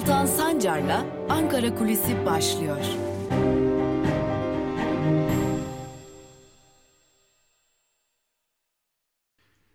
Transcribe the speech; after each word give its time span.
Altan 0.00 0.26
Sancar'la 0.26 1.06
Ankara 1.28 1.74
Kulisi 1.74 2.26
başlıyor. 2.26 2.78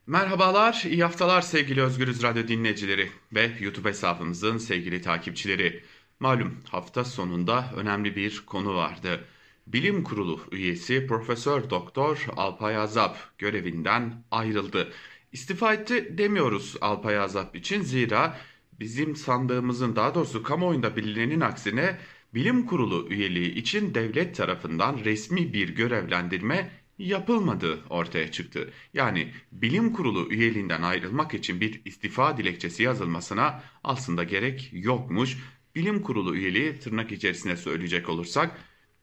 Merhabalar, 0.07 0.83
iyi 0.89 1.03
haftalar 1.03 1.41
sevgili 1.41 1.81
Özgürüz 1.81 2.23
Radyo 2.23 2.47
dinleyicileri 2.47 3.11
ve 3.33 3.51
YouTube 3.59 3.89
hesabımızın 3.89 4.57
sevgili 4.57 5.01
takipçileri. 5.01 5.83
Malum 6.19 6.61
hafta 6.69 7.03
sonunda 7.05 7.65
önemli 7.75 8.15
bir 8.15 8.43
konu 8.45 8.75
vardı. 8.75 9.25
Bilim 9.67 10.03
Kurulu 10.03 10.39
üyesi 10.51 11.07
Profesör 11.07 11.69
Doktor 11.69 12.25
Alpay 12.37 12.77
Azap 12.77 13.17
görevinden 13.37 14.23
ayrıldı. 14.31 14.91
İstifa 15.31 15.73
etti 15.73 16.17
demiyoruz 16.17 16.75
Alpay 16.81 17.19
Azap 17.19 17.55
için 17.55 17.81
zira 17.81 18.37
bizim 18.79 19.15
sandığımızın 19.15 19.95
daha 19.95 20.15
doğrusu 20.15 20.43
kamuoyunda 20.43 20.95
bilinenin 20.95 21.41
aksine 21.41 21.97
Bilim 22.33 22.65
Kurulu 22.65 23.07
üyeliği 23.09 23.53
için 23.53 23.93
devlet 23.93 24.35
tarafından 24.35 24.99
resmi 25.05 25.53
bir 25.53 25.69
görevlendirme 25.69 26.71
yapılmadığı 26.97 27.83
ortaya 27.89 28.31
çıktı. 28.31 28.73
Yani 28.93 29.31
bilim 29.51 29.93
kurulu 29.93 30.31
üyeliğinden 30.31 30.81
ayrılmak 30.81 31.33
için 31.33 31.61
bir 31.61 31.81
istifa 31.85 32.37
dilekçesi 32.37 32.83
yazılmasına 32.83 33.63
aslında 33.83 34.23
gerek 34.23 34.69
yokmuş. 34.73 35.37
Bilim 35.75 36.01
kurulu 36.01 36.35
üyeliği 36.35 36.79
tırnak 36.79 37.11
içerisine 37.11 37.57
söyleyecek 37.57 38.09
olursak 38.09 38.59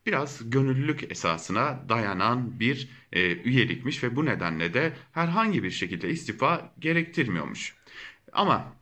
biraz 0.07 0.51
gönüllülük 0.51 1.11
esasına 1.11 1.89
dayanan 1.89 2.61
bir 2.61 2.89
e, 3.13 3.37
üyelikmiş 3.37 4.05
ve 4.05 4.17
bu 4.17 4.25
nedenle 4.27 4.75
de 4.75 4.93
herhangi 5.13 5.63
bir 5.63 5.71
şekilde 5.71 6.11
istifa 6.11 6.75
gerektirmiyormuş. 6.79 7.75
Ama 8.33 8.75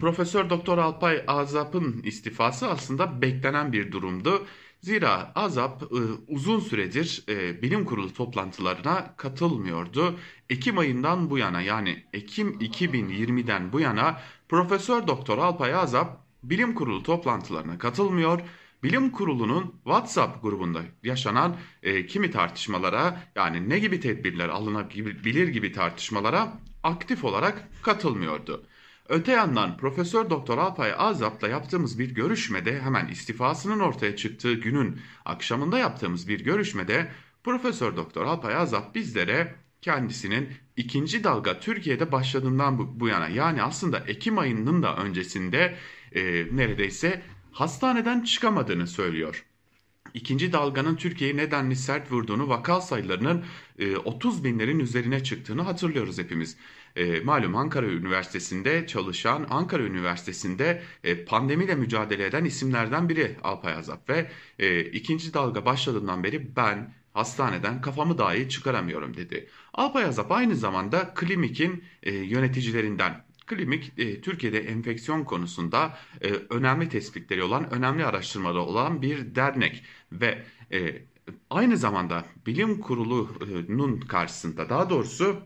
Profesör 0.00 0.50
Doktor 0.50 0.78
Alpay 0.78 1.24
Azap'ın 1.26 2.02
istifası 2.02 2.68
aslında 2.68 3.22
beklenen 3.22 3.72
bir 3.72 3.92
durumdu. 3.92 4.46
Zira 4.80 5.32
Azap 5.34 5.82
e, 5.82 5.86
uzun 6.28 6.60
süredir 6.60 7.24
e, 7.28 7.62
bilim 7.62 7.84
kurulu 7.84 8.12
toplantılarına 8.12 9.14
katılmıyordu. 9.16 10.18
Ekim 10.50 10.78
ayından 10.78 11.30
bu 11.30 11.38
yana 11.38 11.60
yani 11.60 12.04
Ekim 12.12 12.52
2020'den 12.60 13.72
bu 13.72 13.80
yana 13.80 14.20
Profesör 14.48 15.06
Doktor 15.06 15.38
Alpay 15.38 15.74
Azap 15.74 16.20
bilim 16.42 16.74
kurulu 16.74 17.02
toplantılarına 17.02 17.78
katılmıyor. 17.78 18.40
Bilim 18.82 19.10
kurulunun 19.10 19.74
WhatsApp 19.84 20.42
grubunda 20.42 20.82
yaşanan 21.02 21.56
e, 21.82 22.06
kimi 22.06 22.30
tartışmalara 22.30 23.22
yani 23.34 23.68
ne 23.68 23.78
gibi 23.78 24.00
tedbirler 24.00 24.48
alınabilir 24.48 25.48
gibi 25.48 25.72
tartışmalara 25.72 26.52
aktif 26.82 27.24
olarak 27.24 27.68
katılmıyordu. 27.82 28.66
Öte 29.12 29.32
yandan 29.32 29.76
Profesör 29.76 30.30
Doktor 30.30 30.58
Alpay 30.58 30.94
Azap'la 30.98 31.48
yaptığımız 31.48 31.98
bir 31.98 32.14
görüşmede 32.14 32.80
hemen 32.80 33.08
istifasının 33.08 33.80
ortaya 33.80 34.16
çıktığı 34.16 34.52
günün 34.52 35.00
akşamında 35.24 35.78
yaptığımız 35.78 36.28
bir 36.28 36.44
görüşmede 36.44 37.08
Profesör 37.44 37.96
Doktor 37.96 38.24
Alpay 38.24 38.54
Azap 38.56 38.94
bizlere 38.94 39.54
kendisinin 39.82 40.48
ikinci 40.76 41.24
dalga 41.24 41.60
Türkiye'de 41.60 42.12
başladığından 42.12 42.78
bu, 42.78 43.00
bu 43.00 43.08
yana 43.08 43.28
yani 43.28 43.62
aslında 43.62 43.98
Ekim 43.98 44.38
ayının 44.38 44.82
da 44.82 44.96
öncesinde 44.96 45.76
e, 46.12 46.22
neredeyse 46.52 47.22
hastaneden 47.50 48.20
çıkamadığını 48.20 48.86
söylüyor. 48.86 49.44
İkinci 50.14 50.52
dalganın 50.52 50.96
Türkiye'yi 50.96 51.36
nedenli 51.36 51.76
sert 51.76 52.12
vurduğunu, 52.12 52.48
vaka 52.48 52.80
sayılarının 52.80 53.44
e, 53.78 53.96
30 53.96 54.44
binlerin 54.44 54.78
üzerine 54.78 55.24
çıktığını 55.24 55.62
hatırlıyoruz 55.62 56.18
hepimiz. 56.18 56.56
E, 56.96 57.20
malum 57.20 57.56
Ankara 57.56 57.86
Üniversitesi'nde 57.86 58.86
çalışan, 58.86 59.46
Ankara 59.50 59.82
Üniversitesi'nde 59.82 60.82
e, 61.04 61.24
pandemiyle 61.24 61.74
mücadele 61.74 62.26
eden 62.26 62.44
isimlerden 62.44 63.08
biri 63.08 63.36
Alpay 63.42 63.74
Azap 63.74 64.08
ve 64.08 64.30
e, 64.58 64.80
ikinci 64.84 65.34
dalga 65.34 65.64
başladığından 65.64 66.24
beri 66.24 66.56
ben 66.56 66.94
hastaneden 67.12 67.80
kafamı 67.80 68.18
dahi 68.18 68.48
çıkaramıyorum 68.48 69.16
dedi. 69.16 69.48
Alpay 69.74 70.04
Azap 70.04 70.32
aynı 70.32 70.56
zamanda 70.56 71.14
Klimik'in 71.14 71.84
e, 72.02 72.14
yöneticilerinden. 72.14 73.24
Klimik 73.56 73.92
e, 73.98 74.20
Türkiye'de 74.20 74.58
enfeksiyon 74.58 75.24
konusunda 75.24 75.98
e, 76.20 76.28
önemli 76.50 76.88
tespitleri 76.88 77.42
olan, 77.42 77.74
önemli 77.74 78.04
araştırmaları 78.04 78.62
olan 78.62 79.02
bir 79.02 79.34
dernek 79.34 79.84
ve 80.12 80.42
e, 80.72 81.02
aynı 81.50 81.76
zamanda 81.76 82.24
bilim 82.46 82.80
kurulunun 82.80 84.00
karşısında 84.00 84.68
daha 84.68 84.90
doğrusu 84.90 85.42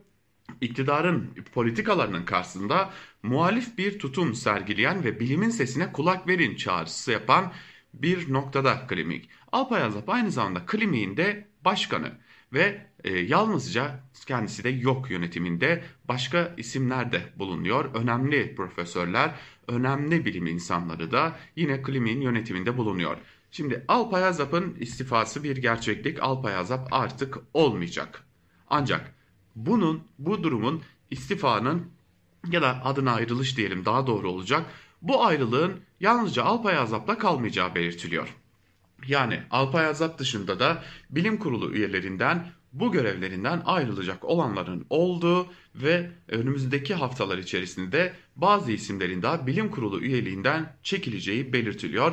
iktidarın 0.61 1.35
politikalarının 1.55 2.25
karşısında 2.25 2.91
muhalif 3.23 3.79
bir 3.79 3.99
tutum 3.99 4.35
sergileyen 4.35 5.05
ve 5.05 5.21
bilimin 5.21 5.51
sesine 5.51 5.93
kulak 5.93 6.29
verin 6.29 6.57
çağrısı 6.57 7.13
yapan 7.13 7.53
bir 7.95 8.33
noktada 8.33 8.87
Klimik. 8.87 9.31
Alpay 9.53 9.83
Azap 9.83 10.09
aynı 10.09 10.31
zamanda 10.31 10.67
Klimik'in 10.67 11.17
de 11.17 11.49
başkanı 11.65 12.13
ve 12.53 12.87
e, 13.07 13.19
yalnızca 13.19 14.01
kendisi 14.27 14.65
de 14.65 14.69
yok 14.69 15.11
yönetiminde 15.11 15.85
başka 16.05 16.55
isimler 16.57 17.13
de 17.13 17.23
bulunuyor. 17.37 17.95
Önemli 17.95 18.55
profesörler, 18.55 19.35
önemli 19.69 20.25
bilim 20.25 20.47
insanları 20.47 21.13
da 21.13 21.37
yine 21.57 21.83
Klimik'in 21.83 22.21
yönetiminde 22.21 22.77
bulunuyor. 22.77 23.17
Şimdi 23.51 23.85
Alpay 23.89 24.25
Azap'ın 24.25 24.77
istifası 24.81 25.45
bir 25.45 25.57
gerçeklik. 25.57 26.23
Alpay 26.23 26.57
Azap 26.57 26.89
artık 26.91 27.39
olmayacak. 27.55 28.25
Ancak 28.71 29.15
bunun, 29.57 30.03
bu 30.19 30.43
durumun 30.43 30.83
istifanın 31.11 31.87
ya 32.51 32.63
da 32.63 32.85
adına 32.85 33.13
ayrılış 33.13 33.57
diyelim 33.57 33.85
daha 33.85 34.07
doğru 34.07 34.31
olacak. 34.31 34.67
Bu 35.03 35.25
ayrılığın 35.25 35.81
yalnızca 36.01 36.45
Alpay 36.45 36.77
Azap'la 36.77 37.19
kalmayacağı 37.19 37.75
belirtiliyor. 37.75 38.35
Yani 39.09 39.43
Alpay 39.51 39.87
Azap 39.87 40.19
dışında 40.19 40.61
da 40.61 40.85
bilim 41.11 41.37
kurulu 41.39 41.73
üyelerinden 41.73 42.47
bu 42.81 42.93
görevlerinden 42.93 43.63
ayrılacak 43.65 44.25
olanların 44.25 44.87
olduğu 44.91 45.47
ve 45.75 46.11
önümüzdeki 46.29 46.95
haftalar 46.95 47.39
içerisinde 47.39 48.13
bazı 48.37 48.73
isimlerin 48.73 49.23
daha 49.23 49.47
bilim 49.47 49.71
kurulu 49.71 50.01
üyeliğinden 50.01 50.77
çekileceği 50.83 51.53
belirtiliyor. 51.53 52.13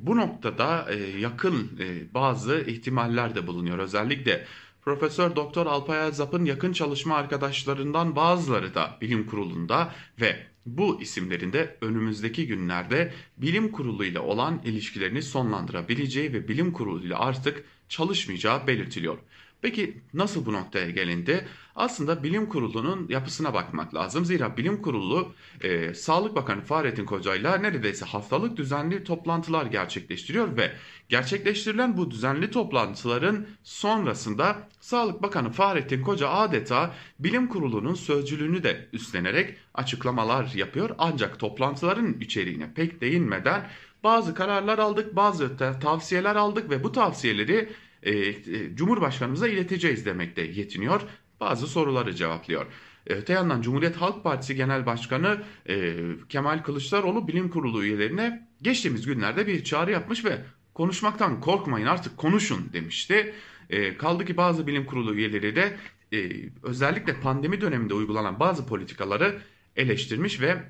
Bu 0.00 0.16
noktada 0.16 0.88
yakın 1.18 1.70
bazı 2.14 2.64
ihtimaller 2.66 3.34
de 3.34 3.46
bulunuyor. 3.46 3.78
Özellikle 3.78 4.46
Profesör 4.82 5.36
Doktor 5.36 5.66
Alpay 5.66 6.00
Azap'ın 6.00 6.44
yakın 6.44 6.72
çalışma 6.72 7.16
arkadaşlarından 7.16 8.16
bazıları 8.16 8.74
da 8.74 8.98
bilim 9.00 9.26
kurulunda 9.26 9.94
ve 10.20 10.36
bu 10.66 11.00
isimlerin 11.00 11.52
de 11.52 11.76
önümüzdeki 11.80 12.46
günlerde 12.46 13.12
bilim 13.38 13.72
kurulu 13.72 14.04
ile 14.04 14.20
olan 14.20 14.60
ilişkilerini 14.64 15.22
sonlandırabileceği 15.22 16.32
ve 16.32 16.48
bilim 16.48 16.72
kurulu 16.72 17.06
ile 17.06 17.16
artık 17.16 17.64
çalışmayacağı 17.88 18.66
belirtiliyor. 18.66 19.18
Peki 19.62 20.00
nasıl 20.14 20.46
bu 20.46 20.52
noktaya 20.52 20.90
gelindi? 20.90 21.46
Aslında 21.76 22.22
bilim 22.22 22.48
kurulunun 22.48 23.06
yapısına 23.08 23.54
bakmak 23.54 23.94
lazım. 23.94 24.24
Zira 24.24 24.56
bilim 24.56 24.82
kurulu 24.82 25.34
e, 25.60 25.94
Sağlık 25.94 26.34
Bakanı 26.36 26.60
Fahrettin 26.60 27.04
Koca'yla 27.04 27.56
neredeyse 27.56 28.04
haftalık 28.04 28.56
düzenli 28.56 29.04
toplantılar 29.04 29.66
gerçekleştiriyor 29.66 30.56
ve 30.56 30.72
gerçekleştirilen 31.08 31.96
bu 31.96 32.10
düzenli 32.10 32.50
toplantıların 32.50 33.46
sonrasında 33.62 34.68
Sağlık 34.80 35.22
Bakanı 35.22 35.50
Fahrettin 35.50 36.02
Koca 36.02 36.28
adeta 36.28 36.94
bilim 37.18 37.48
kurulunun 37.48 37.94
sözcülüğünü 37.94 38.62
de 38.62 38.88
üstlenerek 38.92 39.56
açıklamalar 39.74 40.52
yapıyor. 40.54 40.90
Ancak 40.98 41.38
toplantıların 41.38 42.20
içeriğine 42.20 42.72
pek 42.74 43.00
değinmeden 43.00 43.70
bazı 44.04 44.34
kararlar 44.34 44.78
aldık, 44.78 45.16
bazı 45.16 45.56
tavsiyeler 45.56 46.36
aldık 46.36 46.70
ve 46.70 46.84
bu 46.84 46.92
tavsiyeleri 46.92 47.72
e, 48.06 48.10
e, 48.10 48.76
Cumhurbaşkanımıza 48.76 49.48
ileteceğiz 49.48 50.06
demekte 50.06 50.42
yetiniyor. 50.42 51.00
Bazı 51.40 51.66
soruları 51.66 52.14
cevaplıyor. 52.14 52.66
E, 53.06 53.14
öte 53.14 53.32
yandan 53.32 53.62
Cumhuriyet 53.62 53.96
Halk 53.96 54.24
Partisi 54.24 54.54
Genel 54.54 54.86
Başkanı 54.86 55.42
e, 55.68 55.94
Kemal 56.28 56.62
Kılıçdaroğlu 56.62 57.28
bilim 57.28 57.48
kurulu 57.48 57.84
üyelerine 57.84 58.48
geçtiğimiz 58.62 59.06
günlerde 59.06 59.46
bir 59.46 59.64
çağrı 59.64 59.90
yapmış 59.90 60.24
ve 60.24 60.38
konuşmaktan 60.74 61.40
korkmayın 61.40 61.86
artık 61.86 62.16
konuşun 62.16 62.72
demişti. 62.72 63.34
E, 63.70 63.96
kaldı 63.96 64.24
ki 64.24 64.36
bazı 64.36 64.66
bilim 64.66 64.86
kurulu 64.86 65.14
üyeleri 65.14 65.56
de 65.56 65.76
e, 66.12 66.30
özellikle 66.62 67.20
pandemi 67.20 67.60
döneminde 67.60 67.94
uygulanan 67.94 68.40
bazı 68.40 68.66
politikaları 68.66 69.38
eleştirmiş 69.76 70.40
ve 70.40 70.62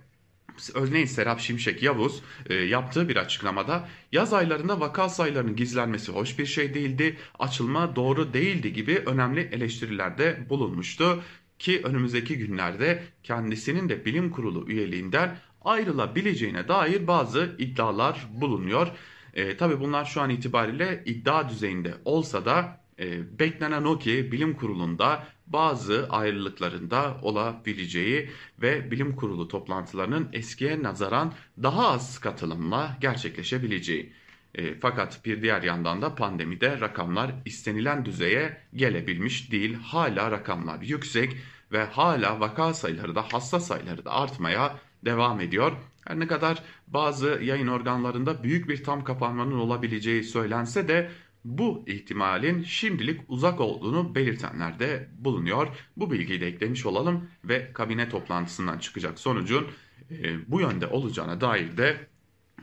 Örneğin 0.75 1.07
Serap 1.07 1.41
Şimşek 1.41 1.83
Yavuz 1.83 2.23
e, 2.47 2.55
yaptığı 2.55 3.09
bir 3.09 3.17
açıklamada 3.17 3.89
yaz 4.13 4.33
aylarında 4.33 4.81
vaka 4.81 5.09
sayılarının 5.09 5.57
gizlenmesi 5.57 6.13
hoş 6.13 6.39
bir 6.39 6.47
şey 6.47 6.75
değildi, 6.75 7.17
açılma 7.39 7.97
doğru 7.97 8.33
değildi 8.33 8.73
gibi 8.73 9.03
önemli 9.07 9.41
eleştirilerde 9.41 10.47
bulunmuştu. 10.49 11.23
Ki 11.59 11.81
önümüzdeki 11.85 12.39
günlerde 12.39 13.03
kendisinin 13.23 13.89
de 13.89 14.05
bilim 14.05 14.31
kurulu 14.31 14.69
üyeliğinden 14.69 15.39
ayrılabileceğine 15.65 16.69
dair 16.69 17.07
bazı 17.07 17.57
iddialar 17.59 18.27
bulunuyor. 18.33 18.89
E, 19.35 19.57
Tabi 19.57 19.81
bunlar 19.81 20.05
şu 20.05 20.21
an 20.21 20.31
itibariyle 20.31 21.03
iddia 21.07 21.49
düzeyinde 21.49 21.95
olsa 22.05 22.45
da 22.45 22.81
e, 22.99 23.39
beklenen 23.39 23.85
o 23.85 23.99
ki 23.99 24.33
bilim 24.33 24.55
kurulunda 24.55 25.27
bazı 25.47 26.07
ayrılıklarında 26.11 27.17
olabileceği 27.23 28.31
ve 28.63 28.91
bilim 28.91 29.17
kurulu 29.17 29.49
toplantılarının 29.49 30.29
eskiye 30.33 30.83
nazaran 30.83 31.33
daha 31.63 31.89
az 31.89 32.19
katılımla 32.19 32.97
gerçekleşebileceği. 33.01 34.13
E, 34.55 34.81
fakat 34.81 35.25
bir 35.25 35.43
diğer 35.43 35.63
yandan 35.63 36.03
da 36.03 36.15
pandemide 36.15 36.81
rakamlar 36.81 37.35
istenilen 37.45 38.05
düzeye 38.05 38.61
gelebilmiş 38.75 39.53
değil. 39.53 39.75
Hala 39.75 40.31
rakamlar 40.31 40.81
yüksek 40.81 41.37
ve 41.73 41.85
hala 41.85 42.41
vaka 42.41 42.75
sayıları 42.75 43.15
da 43.15 43.23
hasta 43.33 43.61
sayıları 43.61 44.05
da 44.05 44.13
artmaya 44.13 44.77
devam 45.05 45.41
ediyor. 45.41 45.73
Her 46.05 46.21
ne 46.21 46.27
kadar 46.27 46.63
bazı 46.87 47.41
yayın 47.43 47.67
organlarında 47.67 48.43
büyük 48.43 48.69
bir 48.69 48.85
tam 48.85 49.05
kapanmanın 49.05 49.59
olabileceği 49.59 50.25
söylense 50.25 50.89
de 50.89 51.11
bu 51.47 51.85
ihtimalin 51.87 52.63
şimdilik 52.63 53.21
uzak 53.29 53.61
olduğunu 53.61 54.15
belirtenler 54.15 54.79
de 54.79 55.09
bulunuyor. 55.19 55.69
Bu 55.97 56.11
bilgiyi 56.11 56.41
de 56.41 56.47
eklemiş 56.47 56.87
olalım 56.87 57.31
ve 57.45 57.73
kabine 57.73 58.09
toplantısından 58.09 58.79
çıkacak 58.79 59.19
sonucun 59.19 59.67
e, 60.11 60.51
bu 60.51 60.61
yönde 60.61 60.87
olacağına 60.87 61.41
dair 61.41 61.77
de 61.77 62.07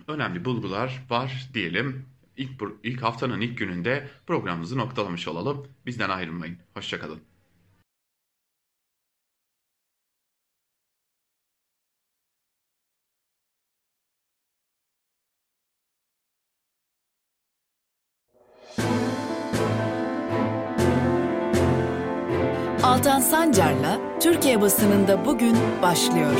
önemli 0.07 0.45
bulgular 0.45 1.05
var 1.09 1.49
diyelim. 1.53 2.05
İlk, 2.37 2.61
ilk 2.83 3.01
haftanın 3.01 3.41
ilk 3.41 3.57
gününde 3.57 4.09
programımızı 4.27 4.77
noktalamış 4.77 5.27
olalım. 5.27 5.67
Bizden 5.85 6.09
ayrılmayın. 6.09 6.57
Hoşçakalın. 6.73 7.32
Altan 23.03 23.21
Sancar'la 23.21 24.19
Türkiye 24.19 24.61
basınında 24.61 25.25
bugün 25.25 25.55
başlıyor. 25.81 26.31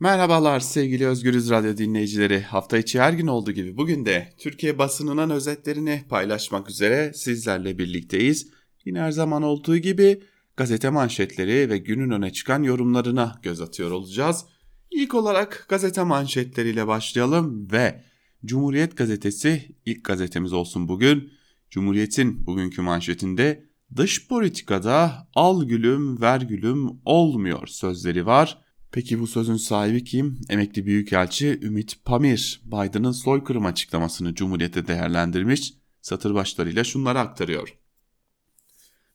Merhabalar 0.00 0.60
sevgili 0.60 1.06
Özgürüz 1.06 1.50
Radyo 1.50 1.76
dinleyicileri. 1.76 2.40
Hafta 2.40 2.78
içi 2.78 3.00
her 3.00 3.12
gün 3.12 3.26
olduğu 3.26 3.52
gibi 3.52 3.76
bugün 3.76 4.06
de 4.06 4.34
Türkiye 4.38 4.78
basınının 4.78 5.30
özetlerini 5.30 6.04
paylaşmak 6.08 6.70
üzere 6.70 7.12
sizlerle 7.14 7.78
birlikteyiz. 7.78 8.48
Yine 8.84 9.00
her 9.00 9.10
zaman 9.10 9.42
olduğu 9.42 9.76
gibi 9.76 10.22
gazete 10.56 10.90
manşetleri 10.90 11.70
ve 11.70 11.78
günün 11.78 12.10
öne 12.10 12.32
çıkan 12.32 12.62
yorumlarına 12.62 13.38
göz 13.42 13.60
atıyor 13.60 13.90
olacağız. 13.90 14.44
İlk 14.90 15.14
olarak 15.14 15.66
gazete 15.68 16.02
manşetleriyle 16.02 16.86
başlayalım 16.86 17.72
ve 17.72 18.02
Cumhuriyet 18.44 18.96
gazetesi 18.96 19.76
ilk 19.84 20.04
gazetemiz 20.04 20.52
olsun 20.52 20.88
bugün. 20.88 21.35
Cumhuriyet'in 21.70 22.46
bugünkü 22.46 22.82
manşetinde 22.82 23.66
dış 23.96 24.28
politikada 24.28 25.28
al 25.34 25.64
gülüm 25.64 26.20
ver 26.20 26.40
gülüm 26.40 26.90
olmuyor 27.04 27.66
sözleri 27.66 28.26
var. 28.26 28.58
Peki 28.92 29.20
bu 29.20 29.26
sözün 29.26 29.56
sahibi 29.56 30.04
kim? 30.04 30.40
Emekli 30.48 30.86
Büyükelçi 30.86 31.60
Ümit 31.62 32.04
Pamir, 32.04 32.62
Biden'ın 32.64 33.12
soykırım 33.12 33.66
açıklamasını 33.66 34.34
Cumhuriyet'e 34.34 34.86
değerlendirmiş, 34.86 35.74
satır 36.02 36.34
başlarıyla 36.34 36.84
şunları 36.84 37.18
aktarıyor. 37.18 37.76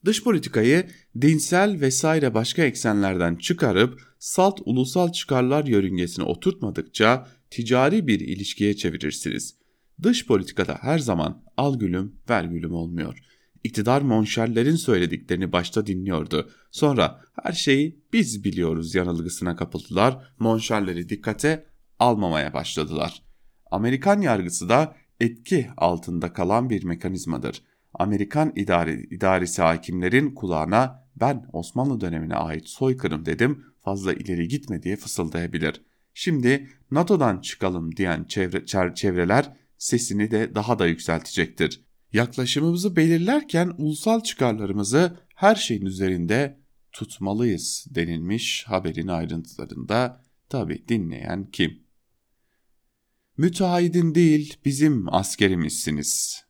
Dış 0.05 0.23
politikayı 0.23 0.87
dinsel 1.21 1.81
vesaire 1.81 2.33
başka 2.33 2.63
eksenlerden 2.63 3.35
çıkarıp 3.35 4.01
salt 4.19 4.59
ulusal 4.65 5.11
çıkarlar 5.11 5.65
yörüngesine 5.65 6.25
oturtmadıkça 6.25 7.27
ticari 7.49 8.07
bir 8.07 8.19
ilişkiye 8.19 8.75
çevirirsiniz. 8.75 9.55
Dış 10.03 10.27
politikada 10.27 10.77
her 10.81 10.99
zaman 10.99 11.43
al 11.61 11.79
gülüm 11.79 12.15
ver 12.29 12.43
gülüm 12.43 12.73
olmuyor. 12.73 13.17
İktidar 13.63 14.01
monşerlerin 14.01 14.75
söylediklerini 14.75 15.51
başta 15.51 15.85
dinliyordu. 15.85 16.49
Sonra 16.71 17.21
her 17.43 17.51
şeyi 17.51 17.99
biz 18.13 18.43
biliyoruz 18.43 18.95
yanılgısına 18.95 19.55
kapıldılar. 19.55 20.33
Monşerleri 20.39 21.09
dikkate 21.09 21.65
almamaya 21.99 22.53
başladılar. 22.53 23.21
Amerikan 23.71 24.21
yargısı 24.21 24.69
da 24.69 24.95
etki 25.19 25.69
altında 25.77 26.33
kalan 26.33 26.69
bir 26.69 26.83
mekanizmadır. 26.83 27.61
Amerikan 27.93 28.53
idari, 28.55 29.07
idaresi 29.11 29.61
hakimlerin 29.61 30.35
kulağına 30.35 31.05
ben 31.15 31.45
Osmanlı 31.53 32.01
dönemine 32.01 32.35
ait 32.35 32.67
soykırım 32.67 33.25
dedim 33.25 33.65
fazla 33.81 34.13
ileri 34.13 34.47
gitme 34.47 34.83
diye 34.83 34.95
fısıldayabilir. 34.95 35.81
Şimdi 36.13 36.69
NATO'dan 36.91 37.41
çıkalım 37.41 37.95
diyen 37.95 38.23
çevre, 38.23 38.65
çevreler 38.95 39.60
sesini 39.81 40.31
de 40.31 40.55
daha 40.55 40.79
da 40.79 40.87
yükseltecektir. 40.87 41.81
Yaklaşımımızı 42.13 42.95
belirlerken 42.95 43.73
ulusal 43.77 44.21
çıkarlarımızı 44.23 45.17
her 45.35 45.55
şeyin 45.55 45.85
üzerinde 45.85 46.59
tutmalıyız 46.91 47.85
denilmiş 47.89 48.63
haberin 48.67 49.07
ayrıntılarında 49.07 50.25
tabi 50.49 50.87
dinleyen 50.87 51.51
kim? 51.51 51.83
Müteahhidin 53.37 54.15
değil 54.15 54.57
bizim 54.65 55.13
askerimizsiniz. 55.13 56.43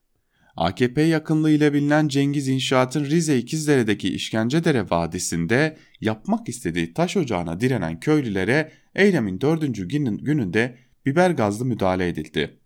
AKP 0.56 1.01
yakınlığıyla 1.01 1.74
bilinen 1.74 2.07
Cengiz 2.07 2.48
İnşaat'ın 2.48 3.06
Rize 3.06 3.38
İkizdere'deki 3.38 4.13
İşkencedere 4.13 4.89
Vadisi'nde 4.89 5.77
yapmak 6.01 6.50
istediği 6.50 6.94
taş 6.94 7.18
ocağına 7.18 7.60
direnen 7.60 8.00
köylülere 8.00 8.72
eylemin 8.95 9.42
dördüncü 9.42 9.88
gününde 9.88 10.77
biber 11.06 11.31
gazlı 11.31 11.66
müdahale 11.66 12.07
edildi. 12.07 12.61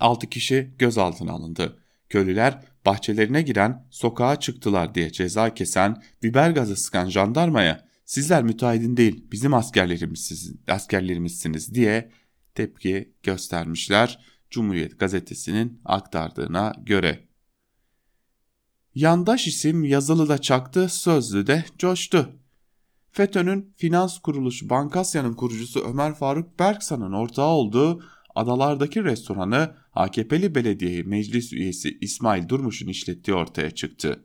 6 0.00 0.28
kişi 0.28 0.70
gözaltına 0.78 1.32
alındı. 1.32 1.78
Köylüler 2.08 2.64
bahçelerine 2.86 3.42
giren 3.42 3.86
sokağa 3.90 4.40
çıktılar 4.40 4.94
diye 4.94 5.12
ceza 5.12 5.54
kesen 5.54 6.02
biber 6.22 6.50
gazı 6.50 6.76
sıkan 6.76 7.08
jandarmaya 7.08 7.88
sizler 8.04 8.42
müteahhidin 8.42 8.96
değil 8.96 9.24
bizim 9.32 9.54
askerlerimizsiniz, 9.54 10.52
askerlerimizsiniz 10.68 11.74
diye 11.74 12.10
tepki 12.54 13.14
göstermişler 13.22 14.18
Cumhuriyet 14.50 14.98
gazetesinin 14.98 15.80
aktardığına 15.84 16.72
göre. 16.82 17.28
Yandaş 18.94 19.46
isim 19.46 19.84
yazılıda 19.84 20.38
çaktı, 20.38 20.88
sözlüde 20.88 21.64
coştu. 21.78 22.32
FETÖ'nün 23.12 23.74
finans 23.76 24.18
kuruluşu 24.18 24.70
Bankasya'nın 24.70 25.34
kurucusu 25.34 25.80
Ömer 25.80 26.14
Faruk 26.14 26.58
Berksan'ın 26.58 27.12
ortağı 27.12 27.46
olduğu 27.46 28.02
adalardaki 28.34 29.04
restoranı 29.04 29.74
AKP'li 29.92 30.54
belediye 30.54 31.02
meclis 31.02 31.52
üyesi 31.52 31.98
İsmail 32.00 32.48
Durmuş'un 32.48 32.88
işlettiği 32.88 33.34
ortaya 33.34 33.70
çıktı. 33.70 34.24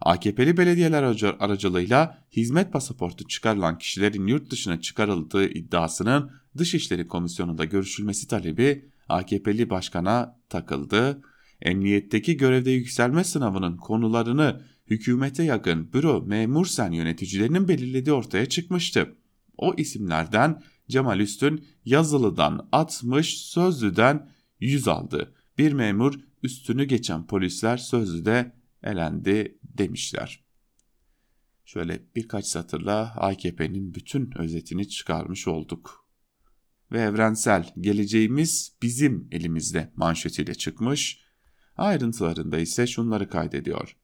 AKP'li 0.00 0.56
belediyeler 0.56 1.02
aracılığıyla 1.38 2.24
hizmet 2.32 2.72
pasaportu 2.72 3.28
çıkarılan 3.28 3.78
kişilerin 3.78 4.26
yurt 4.26 4.50
dışına 4.50 4.80
çıkarıldığı 4.80 5.48
iddiasının 5.48 6.30
Dışişleri 6.58 7.08
Komisyonu'nda 7.08 7.64
görüşülmesi 7.64 8.28
talebi 8.28 8.90
AKP'li 9.08 9.70
başkana 9.70 10.40
takıldı. 10.48 11.22
Emniyetteki 11.62 12.36
görevde 12.36 12.70
yükselme 12.70 13.24
sınavının 13.24 13.76
konularını 13.76 14.62
hükümete 14.86 15.42
yakın 15.42 15.92
büro 15.92 16.22
memur 16.26 16.66
sen 16.66 16.92
yöneticilerinin 16.92 17.68
belirlediği 17.68 18.12
ortaya 18.12 18.46
çıkmıştı. 18.46 19.16
O 19.56 19.74
isimlerden 19.74 20.62
Cemal 20.88 21.20
Üstün 21.20 21.64
yazılıdan 21.84 22.68
60, 22.72 23.38
sözlüden 23.38 24.28
100 24.60 24.88
aldı. 24.88 25.34
Bir 25.58 25.72
memur 25.72 26.14
üstünü 26.42 26.84
geçen 26.84 27.26
polisler 27.26 27.76
sözlüde 27.76 28.52
elendi 28.82 29.58
demişler. 29.64 30.44
Şöyle 31.64 32.02
birkaç 32.16 32.46
satırla 32.46 33.14
AKP'nin 33.16 33.94
bütün 33.94 34.38
özetini 34.38 34.88
çıkarmış 34.88 35.48
olduk. 35.48 36.06
Ve 36.92 37.00
evrensel 37.00 37.72
geleceğimiz 37.80 38.76
bizim 38.82 39.28
elimizde 39.30 39.92
manşetiyle 39.96 40.54
çıkmış. 40.54 41.20
Ayrıntılarında 41.76 42.58
ise 42.58 42.86
şunları 42.86 43.28
kaydediyor. 43.28 43.96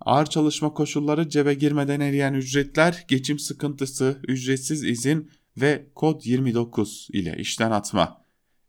Ağır 0.00 0.26
çalışma 0.26 0.74
koşulları 0.74 1.28
cebe 1.28 1.54
girmeden 1.54 2.00
eriyen 2.00 2.34
ücretler, 2.34 3.04
geçim 3.08 3.38
sıkıntısı, 3.38 4.20
ücretsiz 4.28 4.84
izin 4.84 5.30
ve 5.56 5.90
kod 5.94 6.20
29 6.24 7.08
ile 7.12 7.36
işten 7.38 7.70
atma. 7.70 8.23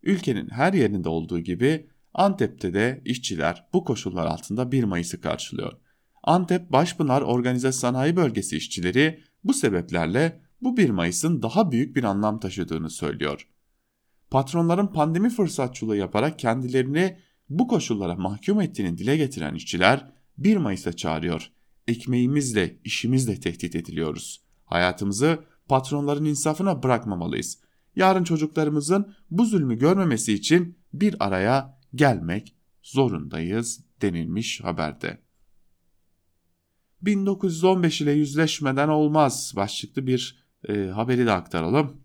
Ülkenin 0.06 0.50
her 0.50 0.74
yerinde 0.74 1.10
olduğu 1.10 1.40
gibi 1.40 1.90
Antep'te 2.14 2.74
de 2.74 3.02
işçiler 3.06 3.68
bu 3.74 3.84
koşullar 3.84 4.26
altında 4.26 4.72
1 4.72 4.84
Mayıs'ı 4.84 5.22
karşılıyor. 5.22 5.74
Antep 6.24 6.72
Başpınar 6.72 7.22
Organize 7.22 7.72
Sanayi 7.72 8.16
Bölgesi 8.16 8.58
işçileri 8.58 9.24
bu 9.44 9.54
sebeplerle 9.54 10.42
bu 10.62 10.78
1 10.78 10.90
Mayıs'ın 10.90 11.42
daha 11.42 11.72
büyük 11.72 11.96
bir 11.96 12.04
anlam 12.04 12.40
taşıdığını 12.40 12.90
söylüyor. 12.90 13.48
Patronların 14.32 14.88
pandemi 14.88 15.30
fırsatçılığı 15.30 15.98
yaparak 15.98 16.40
kendilerini 16.40 17.18
bu 17.50 17.68
koşullara 17.68 18.16
mahkum 18.16 18.62
ettiğini 18.62 18.98
dile 18.98 19.18
getiren 19.18 19.56
işçiler 19.56 20.12
1 20.38 20.58
Mayıs'a 20.58 20.94
çağırıyor. 20.94 21.52
Ekmeğimizle, 21.88 22.80
işimizle 22.84 23.40
tehdit 23.40 23.76
ediliyoruz. 23.76 24.42
Hayatımızı 24.66 25.40
patronların 25.68 26.26
insafına 26.26 26.84
bırakmamalıyız. 26.84 27.65
Yarın 27.96 28.24
çocuklarımızın 28.24 29.14
bu 29.32 29.46
zulmü 29.46 29.78
görmemesi 29.78 30.34
için 30.34 30.78
bir 30.94 31.16
araya 31.20 31.80
gelmek 31.96 32.56
zorundayız 32.84 33.84
denilmiş 34.02 34.62
haberde. 34.62 35.26
1915 37.02 38.02
ile 38.02 38.12
yüzleşmeden 38.12 38.88
olmaz 38.88 39.54
başlıklı 39.56 40.08
bir 40.08 40.46
e, 40.70 40.88
haberi 40.88 41.26
de 41.26 41.32
aktaralım. 41.32 42.02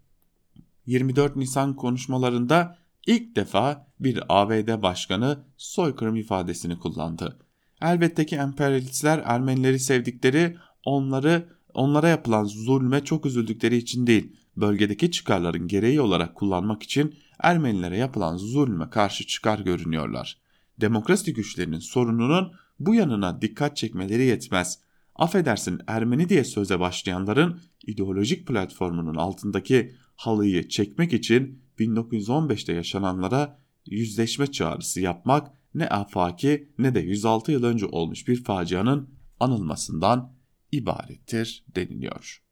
24 0.87 1.37
Nisan 1.37 1.77
konuşmalarında 1.77 2.79
ilk 3.07 3.37
defa 3.37 3.87
bir 4.01 4.23
ABD 4.29 4.83
başkanı 4.83 5.45
soykırım 5.57 6.17
ifadesini 6.17 6.79
kullandı. 6.79 7.39
Elbette 7.83 8.27
ki 8.27 8.37
emperyalistler 8.37 9.23
Ermenileri 9.25 9.81
sevdikleri, 9.81 10.57
onları 10.85 11.49
onlara 11.75 12.09
yapılan 12.09 12.45
zulme 12.45 13.05
çok 13.05 13.27
üzüldükleri 13.27 13.77
için 13.77 14.07
değil, 14.07 14.37
bölgedeki 14.61 15.11
çıkarların 15.11 15.69
gereği 15.69 16.01
olarak 16.01 16.35
kullanmak 16.35 16.83
için 16.83 17.15
Ermenilere 17.43 17.97
yapılan 17.97 18.37
zulme 18.37 18.91
karşı 18.91 19.27
çıkar 19.27 19.59
görünüyorlar. 19.59 20.39
Demokrasi 20.81 21.35
güçlerinin 21.35 21.79
sorununun 21.79 22.53
bu 22.79 22.95
yanına 22.95 23.43
dikkat 23.43 23.77
çekmeleri 23.77 24.23
yetmez. 24.23 24.79
Affedersin 25.17 25.81
Ermeni 25.87 26.29
diye 26.29 26.45
söze 26.45 26.81
başlayanların 26.81 27.61
ideolojik 27.87 28.47
platformunun 28.47 29.15
altındaki 29.15 29.95
halıyı 30.17 30.69
çekmek 30.69 31.13
için 31.13 31.63
1915'te 31.79 32.73
yaşananlara 32.73 33.59
yüzleşme 33.87 34.47
çağrısı 34.47 35.01
yapmak 35.01 35.53
ne 35.75 35.89
afaki 35.89 36.73
ne 36.79 36.95
de 36.95 37.01
106 37.01 37.53
yıl 37.53 37.65
önce 37.65 37.87
olmuş 37.87 38.29
bir 38.29 38.45
facianın 38.45 39.11
anılmasından 39.41 40.33
ibarettir 40.73 41.65
deniliyor. 41.77 42.50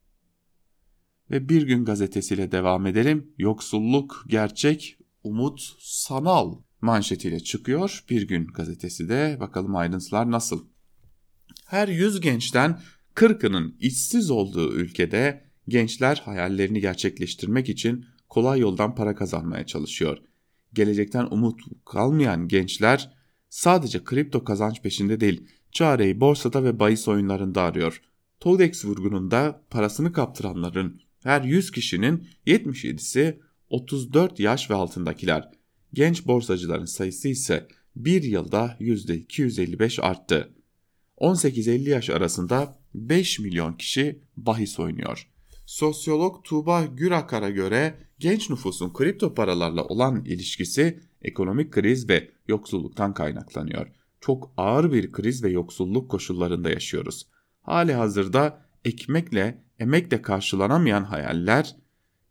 Ve 1.31 1.49
Bir 1.49 1.61
Gün 1.61 1.85
gazetesiyle 1.85 2.51
devam 2.51 2.85
edelim. 2.85 3.33
Yoksulluk 3.37 4.25
gerçek, 4.27 4.97
umut 5.23 5.61
sanal 5.79 6.55
manşetiyle 6.81 7.39
çıkıyor. 7.39 8.03
Bir 8.09 8.27
Gün 8.27 8.47
gazetesi 8.47 9.09
de 9.09 9.37
bakalım 9.39 9.75
ayrıntılar 9.75 10.31
nasıl? 10.31 10.65
Her 11.65 11.87
100 11.87 12.21
gençten 12.21 12.79
40'ının 13.15 13.75
işsiz 13.79 14.31
olduğu 14.31 14.73
ülkede 14.73 15.43
gençler 15.67 16.21
hayallerini 16.25 16.81
gerçekleştirmek 16.81 17.69
için 17.69 18.05
kolay 18.29 18.59
yoldan 18.59 18.95
para 18.95 19.15
kazanmaya 19.15 19.65
çalışıyor. 19.65 20.17
Gelecekten 20.73 21.27
umut 21.31 21.61
kalmayan 21.85 22.47
gençler 22.47 23.13
sadece 23.49 24.03
kripto 24.03 24.43
kazanç 24.43 24.81
peşinde 24.81 25.19
değil, 25.19 25.47
çareyi 25.71 26.21
borsada 26.21 26.63
ve 26.63 26.79
bahis 26.79 27.07
oyunlarında 27.07 27.61
arıyor. 27.61 28.01
Todex 28.39 28.85
vurgununda 28.85 29.65
parasını 29.69 30.13
kaptıranların 30.13 31.01
her 31.23 31.41
100 31.41 31.71
kişinin 31.71 32.27
77'si 32.47 33.39
34 33.69 34.39
yaş 34.39 34.69
ve 34.69 34.75
altındakiler. 34.75 35.49
Genç 35.93 36.27
borsacıların 36.27 36.85
sayısı 36.85 37.27
ise 37.27 37.67
bir 37.95 38.23
yılda 38.23 38.77
%255 38.79 40.01
arttı. 40.01 40.53
18-50 41.17 41.89
yaş 41.89 42.09
arasında 42.09 42.79
5 42.93 43.39
milyon 43.39 43.73
kişi 43.73 44.19
bahis 44.37 44.79
oynuyor. 44.79 45.27
Sosyolog 45.65 46.43
Tuğba 46.43 46.85
Gürakar'a 46.85 47.49
göre 47.49 47.95
genç 48.19 48.49
nüfusun 48.49 48.93
kripto 48.93 49.33
paralarla 49.33 49.83
olan 49.83 50.25
ilişkisi 50.25 50.99
ekonomik 51.21 51.71
kriz 51.71 52.09
ve 52.09 52.29
yoksulluktan 52.47 53.13
kaynaklanıyor. 53.13 53.87
Çok 54.21 54.51
ağır 54.57 54.91
bir 54.91 55.11
kriz 55.11 55.43
ve 55.43 55.49
yoksulluk 55.49 56.11
koşullarında 56.11 56.69
yaşıyoruz. 56.69 57.27
Hali 57.61 57.93
hazırda 57.93 58.65
ekmekle, 58.85 59.63
emekle 59.79 60.21
karşılanamayan 60.21 61.03
hayaller 61.03 61.75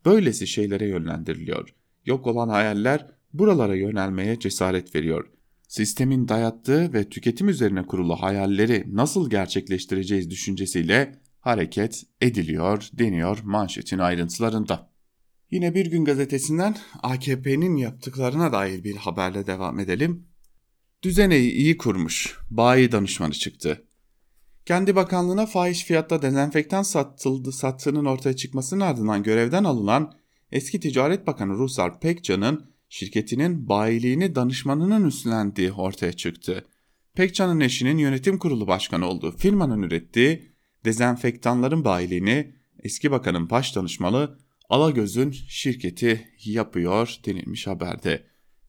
böylesi 0.05 0.47
şeylere 0.47 0.87
yönlendiriliyor. 0.87 1.75
Yok 2.05 2.27
olan 2.27 2.49
hayaller 2.49 3.07
buralara 3.33 3.75
yönelmeye 3.75 4.39
cesaret 4.39 4.95
veriyor. 4.95 5.29
Sistemin 5.67 6.27
dayattığı 6.27 6.93
ve 6.93 7.09
tüketim 7.09 7.49
üzerine 7.49 7.85
kurulu 7.85 8.15
hayalleri 8.15 8.85
nasıl 8.87 9.29
gerçekleştireceğiz 9.29 10.29
düşüncesiyle 10.29 11.21
hareket 11.39 12.03
ediliyor 12.21 12.89
deniyor 12.93 13.39
manşetin 13.43 13.99
ayrıntılarında. 13.99 14.89
Yine 15.51 15.75
bir 15.75 15.85
gün 15.85 16.05
gazetesinden 16.05 16.77
AKP'nin 17.03 17.75
yaptıklarına 17.75 18.51
dair 18.51 18.83
bir 18.83 18.95
haberle 18.95 19.47
devam 19.47 19.79
edelim. 19.79 20.27
Düzeneyi 21.03 21.51
iyi 21.51 21.77
kurmuş, 21.77 22.37
bayi 22.49 22.91
danışmanı 22.91 23.33
çıktı. 23.33 23.85
Kendi 24.65 24.95
bakanlığına 24.95 25.45
fahiş 25.45 25.83
fiyatta 25.83 26.21
dezenfektan 26.21 26.83
satıldı, 26.83 27.51
sattığının 27.51 28.05
ortaya 28.05 28.35
çıkmasının 28.35 28.81
ardından 28.81 29.23
görevden 29.23 29.63
alınan 29.63 30.13
eski 30.51 30.79
Ticaret 30.79 31.27
Bakanı 31.27 31.53
Ruslar 31.53 31.99
Pekcan'ın 31.99 32.65
şirketinin 32.89 33.69
bayiliğini 33.69 34.35
danışmanının 34.35 35.07
üstlendiği 35.07 35.71
ortaya 35.71 36.13
çıktı. 36.13 36.65
Pekcan'ın 37.13 37.59
eşinin 37.59 37.97
yönetim 37.97 38.37
kurulu 38.37 38.67
başkanı 38.67 39.05
olduğu 39.05 39.37
firmanın 39.37 39.81
ürettiği 39.81 40.51
dezenfektanların 40.85 41.85
bayiliğini 41.85 42.55
eski 42.83 43.11
bakanın 43.11 43.49
baş 43.49 43.75
danışmalı 43.75 44.39
Alagöz'ün 44.69 45.31
şirketi 45.31 46.27
yapıyor 46.45 47.15
denilmiş 47.25 47.67
haberde. 47.67 48.27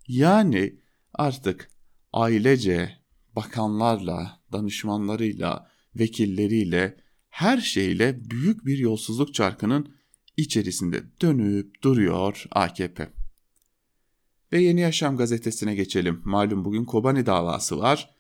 Yani 0.08 0.80
artık 1.14 1.70
ailece 2.12 2.96
bakanlarla, 3.36 4.40
danışmanlarıyla, 4.52 5.70
vekilleriyle, 5.96 6.96
her 7.28 7.58
şeyle 7.58 8.30
büyük 8.30 8.66
bir 8.66 8.78
yolsuzluk 8.78 9.34
çarkının 9.34 9.94
içerisinde 10.36 11.02
dönüp 11.20 11.82
duruyor 11.82 12.44
AKP. 12.50 13.12
Ve 14.52 14.62
Yeni 14.62 14.80
Yaşam 14.80 15.16
gazetesine 15.16 15.74
geçelim. 15.74 16.20
Malum 16.24 16.64
bugün 16.64 16.84
Kobani 16.84 17.26
davası 17.26 17.78
var. 17.78 18.10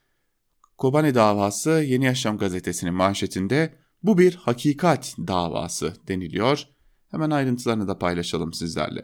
Kobani 0.78 1.14
davası 1.14 1.70
Yeni 1.70 2.04
Yaşam 2.04 2.38
gazetesinin 2.38 2.94
manşetinde 2.94 3.74
bu 4.02 4.18
bir 4.18 4.34
hakikat 4.34 5.14
davası 5.18 5.94
deniliyor. 6.08 6.66
Hemen 7.10 7.30
ayrıntılarını 7.30 7.88
da 7.88 7.98
paylaşalım 7.98 8.52
sizlerle. 8.52 9.02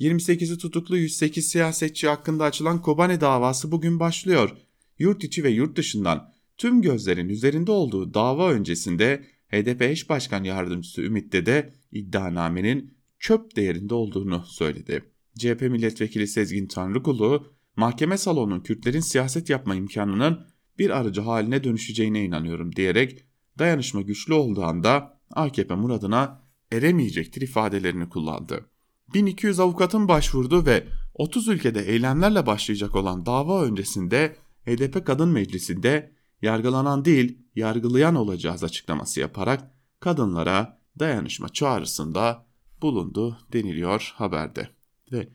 28'i 0.00 0.58
tutuklu 0.58 0.96
108 0.96 1.48
siyasetçi 1.48 2.08
hakkında 2.08 2.44
açılan 2.44 2.82
Kobani 2.82 3.20
davası 3.20 3.72
bugün 3.72 4.00
başlıyor. 4.00 4.56
Yurt 4.98 5.24
içi 5.24 5.44
ve 5.44 5.50
yurt 5.50 5.76
dışından 5.76 6.33
tüm 6.56 6.82
gözlerin 6.82 7.28
üzerinde 7.28 7.70
olduğu 7.70 8.14
dava 8.14 8.50
öncesinde 8.50 9.24
HDP 9.48 9.82
eş 9.82 10.08
başkan 10.08 10.44
yardımcısı 10.44 11.02
Ümit 11.02 11.32
de 11.32 11.72
iddianamenin 11.92 12.94
çöp 13.18 13.56
değerinde 13.56 13.94
olduğunu 13.94 14.44
söyledi. 14.46 15.02
CHP 15.38 15.60
milletvekili 15.60 16.26
Sezgin 16.26 16.66
Tanrıkulu, 16.66 17.52
mahkeme 17.76 18.18
salonunun 18.18 18.60
Kürtlerin 18.60 19.00
siyaset 19.00 19.50
yapma 19.50 19.74
imkanının 19.74 20.46
bir 20.78 20.90
aracı 20.90 21.20
haline 21.20 21.64
dönüşeceğine 21.64 22.24
inanıyorum 22.24 22.76
diyerek 22.76 23.24
dayanışma 23.58 24.00
güçlü 24.00 24.34
olduğu 24.34 24.62
anda 24.62 25.20
AKP 25.30 25.74
muradına 25.74 26.42
eremeyecektir 26.72 27.42
ifadelerini 27.42 28.08
kullandı. 28.08 28.66
1200 29.14 29.60
avukatın 29.60 30.08
başvurdu 30.08 30.66
ve 30.66 30.86
30 31.14 31.48
ülkede 31.48 31.80
eylemlerle 31.80 32.46
başlayacak 32.46 32.96
olan 32.96 33.26
dava 33.26 33.64
öncesinde 33.64 34.36
HDP 34.66 35.06
Kadın 35.06 35.28
Meclisi'nde 35.28 36.13
yargılanan 36.44 37.04
değil 37.04 37.38
yargılayan 37.54 38.14
olacağız 38.14 38.64
açıklaması 38.64 39.20
yaparak 39.20 39.70
kadınlara 40.00 40.78
dayanışma 40.98 41.48
çağrısında 41.48 42.46
bulundu 42.82 43.38
deniliyor 43.52 44.12
haberde. 44.16 44.68
Ve 45.12 45.28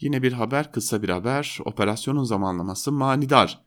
yine 0.00 0.22
bir 0.22 0.32
haber 0.32 0.72
kısa 0.72 1.02
bir 1.02 1.08
haber 1.08 1.58
operasyonun 1.64 2.24
zamanlaması 2.24 2.92
manidar. 2.92 3.64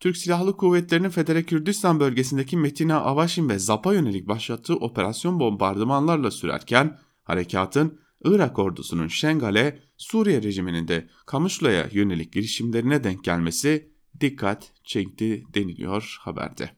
Türk 0.00 0.16
Silahlı 0.16 0.56
Kuvvetleri'nin 0.56 1.08
Federe 1.08 1.42
Kürdistan 1.42 2.00
bölgesindeki 2.00 2.56
Metina 2.56 3.00
Avaşin 3.00 3.48
ve 3.48 3.58
Zap'a 3.58 3.94
yönelik 3.94 4.28
başlattığı 4.28 4.76
operasyon 4.76 5.40
bombardımanlarla 5.40 6.30
sürerken 6.30 6.98
harekatın 7.24 7.98
Irak 8.24 8.58
ordusunun 8.58 9.08
Şengal'e, 9.08 9.82
Suriye 9.96 10.42
rejiminin 10.42 10.88
de 10.88 11.08
Kamışla'ya 11.26 11.88
yönelik 11.92 12.32
girişimlerine 12.32 13.04
denk 13.04 13.24
gelmesi 13.24 13.89
dikkat 14.20 14.72
çekti 14.84 15.44
deniliyor 15.54 16.16
haberde. 16.20 16.70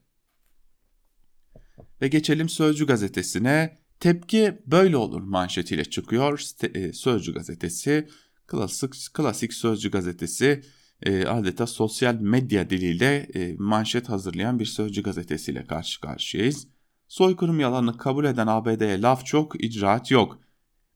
Ve 2.01 2.07
geçelim 2.07 2.49
Sözcü 2.49 2.87
gazetesine. 2.87 3.83
Tepki 3.99 4.61
böyle 4.67 4.97
olur 4.97 5.21
manşetiyle 5.21 5.85
çıkıyor. 5.85 6.41
E, 6.63 6.93
Sözcü 6.93 7.33
gazetesi, 7.33 8.07
klasik, 8.47 8.93
klasik 9.13 9.53
Sözcü 9.53 9.91
gazetesi 9.91 10.63
e, 11.03 11.25
adeta 11.25 11.67
sosyal 11.67 12.15
medya 12.15 12.69
diliyle 12.69 13.15
e, 13.15 13.55
manşet 13.57 14.09
hazırlayan 14.09 14.59
bir 14.59 14.65
Sözcü 14.65 15.03
gazetesiyle 15.03 15.65
karşı 15.65 16.01
karşıyayız. 16.01 16.67
Soykırım 17.07 17.59
yalanını 17.59 17.97
kabul 17.97 18.25
eden 18.25 18.47
ABD'ye 18.47 19.01
laf 19.01 19.25
çok, 19.25 19.63
icraat 19.63 20.11
yok. 20.11 20.39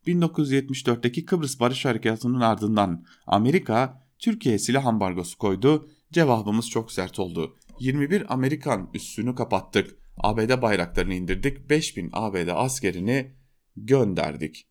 1974'teki 0.08 1.26
Kıbrıs 1.26 1.60
Barış 1.60 1.86
Harekatı'nın 1.86 2.42
ardından 2.42 3.06
Amerika 3.28 4.08
Türkiye'ye 4.20 4.60
silah 4.60 4.86
ambargosu 4.86 5.38
koydu. 5.38 5.90
Cevabımız 6.12 6.70
çok 6.70 6.92
sert 6.92 7.20
oldu. 7.20 7.58
21 7.80 8.34
Amerikan 8.34 8.90
üssünü 8.94 9.36
kapattık. 9.36 9.98
ABD 10.18 10.62
bayraklarını 10.62 11.14
indirdik. 11.14 11.70
5000 11.70 12.10
ABD 12.14 12.48
askerini 12.48 13.32
gönderdik. 13.78 14.68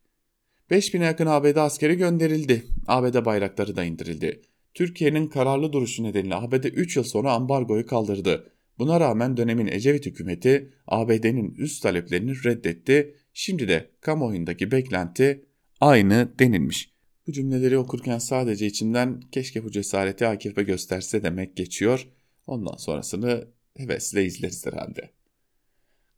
5000'e 0.71 1.05
yakın 1.05 1.26
ABD 1.26 1.57
askeri 1.57 1.97
gönderildi. 1.97 2.66
ABD 2.87 3.25
bayrakları 3.25 3.76
da 3.76 3.85
indirildi. 3.85 4.43
Türkiye'nin 4.75 5.26
kararlı 5.26 5.73
duruşu 5.73 6.02
nedeniyle 6.02 6.35
ABD 6.35 6.64
3 6.64 6.97
yıl 6.97 7.05
sonra 7.05 7.33
ambargoyu 7.33 7.87
kaldırdı. 7.87 8.52
Buna 8.78 9.00
rağmen 9.00 9.37
dönemin 9.37 9.66
Ecevit 9.66 10.07
hükümeti 10.07 10.73
ABD'nin 10.87 11.55
üst 11.55 11.83
taleplerini 11.83 12.45
reddetti. 12.45 13.14
Şimdi 13.33 13.69
de 13.69 13.90
kamuoyundaki 14.00 14.71
beklenti 14.71 15.45
aynı 15.81 16.38
denilmiş. 16.38 16.96
Bu 17.26 17.33
cümleleri 17.33 17.78
okurken 17.78 18.18
sadece 18.18 18.66
içimden 18.66 19.21
keşke 19.21 19.64
bu 19.64 19.71
cesareti 19.71 20.26
AKP 20.26 20.62
gösterse 20.62 21.23
demek 21.23 21.56
geçiyor. 21.56 22.09
Ondan 22.47 22.76
sonrasını 22.76 23.49
hevesle 23.76 24.25
izleriz 24.25 24.66
herhalde. 24.66 25.11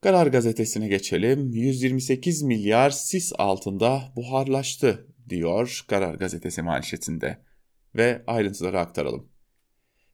Karar 0.01 0.27
gazetesine 0.27 0.89
geçelim. 0.89 1.53
128 1.53 2.43
milyar 2.43 2.91
sis 2.91 3.33
altında 3.39 4.13
buharlaştı 4.17 5.07
diyor 5.29 5.85
Karar 5.89 6.15
gazetesi 6.15 6.63
manşetinde. 6.63 7.39
Ve 7.95 8.23
ayrıntıları 8.27 8.81
aktaralım. 8.81 9.29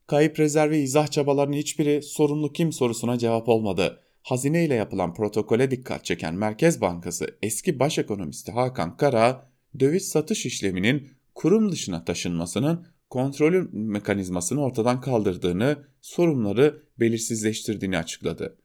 Kayıp 0.07 0.39
rezervi 0.39 0.77
izah 0.77 1.11
çabalarının 1.11 1.57
hiçbiri 1.57 2.03
sorumlu 2.03 2.53
kim 2.53 2.73
sorusuna 2.73 3.19
cevap 3.19 3.49
olmadı. 3.49 4.01
Hazine 4.23 4.65
ile 4.65 4.75
yapılan 4.75 5.15
protokole 5.15 5.71
dikkat 5.71 6.05
çeken 6.05 6.35
Merkez 6.35 6.81
Bankası 6.81 7.27
eski 7.43 7.79
baş 7.79 7.99
ekonomisti 7.99 8.53
Hakan 8.53 8.97
Kara, 8.97 9.54
döviz 9.81 10.09
satış 10.09 10.47
işleminin 10.47 11.09
kurum 11.35 11.73
dışına 11.73 12.05
taşınmasının 12.05 12.87
kontrolü 13.11 13.69
mekanizmasını 13.73 14.63
ortadan 14.63 15.01
kaldırdığını, 15.01 15.85
sorunları 16.01 16.83
belirsizleştirdiğini 17.01 17.99
açıkladı. 17.99 18.59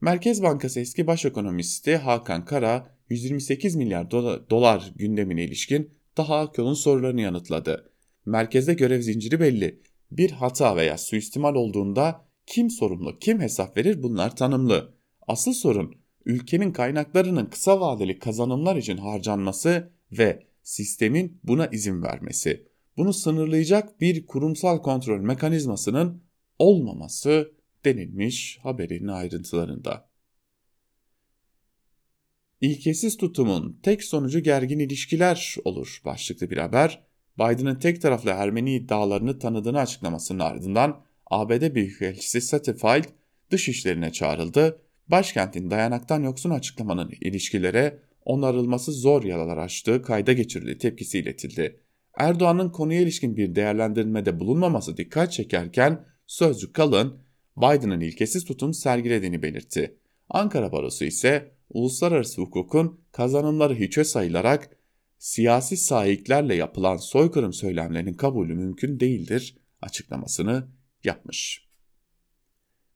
Merkez 0.00 0.42
Bankası 0.42 0.80
eski 0.80 1.06
baş 1.06 1.24
ekonomisti 1.24 1.96
Hakan 1.96 2.44
Kara 2.44 2.96
128 3.08 3.76
milyar 3.76 4.10
dolar 4.50 4.92
gündemine 4.96 5.44
ilişkin 5.44 5.90
daha 6.16 6.38
Akyol'un 6.38 6.74
sorularını 6.74 7.20
yanıtladı. 7.20 7.92
Merkezde 8.26 8.74
görev 8.74 9.00
zinciri 9.00 9.40
belli. 9.40 9.82
Bir 10.10 10.30
hata 10.30 10.76
veya 10.76 10.98
suistimal 10.98 11.54
olduğunda 11.54 12.24
kim 12.46 12.70
sorumlu, 12.70 13.18
kim 13.18 13.40
hesap 13.40 13.76
verir 13.76 14.02
bunlar 14.02 14.36
tanımlı. 14.36 14.94
Asıl 15.28 15.52
sorun 15.52 15.94
ülkenin 16.24 16.72
kaynaklarının 16.72 17.46
kısa 17.46 17.80
vadeli 17.80 18.18
kazanımlar 18.18 18.76
için 18.76 18.96
harcanması 18.96 19.92
ve 20.12 20.46
sistemin 20.62 21.40
buna 21.44 21.66
izin 21.66 22.02
vermesi. 22.02 22.66
Bunu 22.96 23.12
sınırlayacak 23.12 24.00
bir 24.00 24.26
kurumsal 24.26 24.82
kontrol 24.82 25.20
mekanizmasının 25.20 26.22
olmaması 26.58 27.52
denilmiş 27.84 28.58
haberin 28.62 29.08
ayrıntılarında. 29.08 30.08
İlkesiz 32.60 33.16
tutumun 33.16 33.80
tek 33.82 34.04
sonucu 34.04 34.40
gergin 34.40 34.78
ilişkiler 34.78 35.56
olur 35.64 36.00
başlıklı 36.04 36.50
bir 36.50 36.56
haber. 36.56 37.02
Biden'ın 37.38 37.78
tek 37.78 38.02
taraflı 38.02 38.30
Ermeni 38.30 38.74
iddialarını 38.74 39.38
tanıdığını 39.38 39.78
açıklamasının 39.78 40.38
ardından 40.38 41.04
ABD 41.26 41.74
Büyükelçisi 41.74 42.40
Satterfield 42.40 43.04
dışişlerine 43.50 44.12
çağrıldı. 44.12 44.78
Başkentin 45.08 45.70
dayanaktan 45.70 46.22
yoksun 46.22 46.50
açıklamanın 46.50 47.12
ilişkilere 47.20 47.98
onarılması 48.24 48.92
zor 48.92 49.22
yaralar 49.22 49.56
açtığı 49.56 50.02
kayda 50.02 50.32
geçirildi 50.32 50.78
tepkisi 50.78 51.18
iletildi. 51.18 51.80
Erdoğan'ın 52.14 52.70
konuya 52.70 53.00
ilişkin 53.00 53.36
bir 53.36 53.54
değerlendirmede 53.54 54.40
bulunmaması 54.40 54.96
dikkat 54.96 55.32
çekerken 55.32 56.04
sözcü 56.26 56.72
Kalın 56.72 57.18
Biden'ın 57.56 58.00
ilkesiz 58.00 58.44
tutum 58.44 58.74
sergilediğini 58.74 59.42
belirtti. 59.42 59.96
Ankara 60.28 60.72
Barosu 60.72 61.04
ise 61.04 61.52
uluslararası 61.70 62.42
hukukun 62.42 63.00
kazanımları 63.12 63.74
hiçe 63.74 64.04
sayılarak 64.04 64.76
siyasi 65.18 65.76
sahiplerle 65.76 66.54
yapılan 66.54 66.96
soykırım 66.96 67.52
söylemlerinin 67.52 68.14
kabulü 68.14 68.54
mümkün 68.54 69.00
değildir 69.00 69.56
açıklamasını 69.82 70.68
yapmış. 71.04 71.68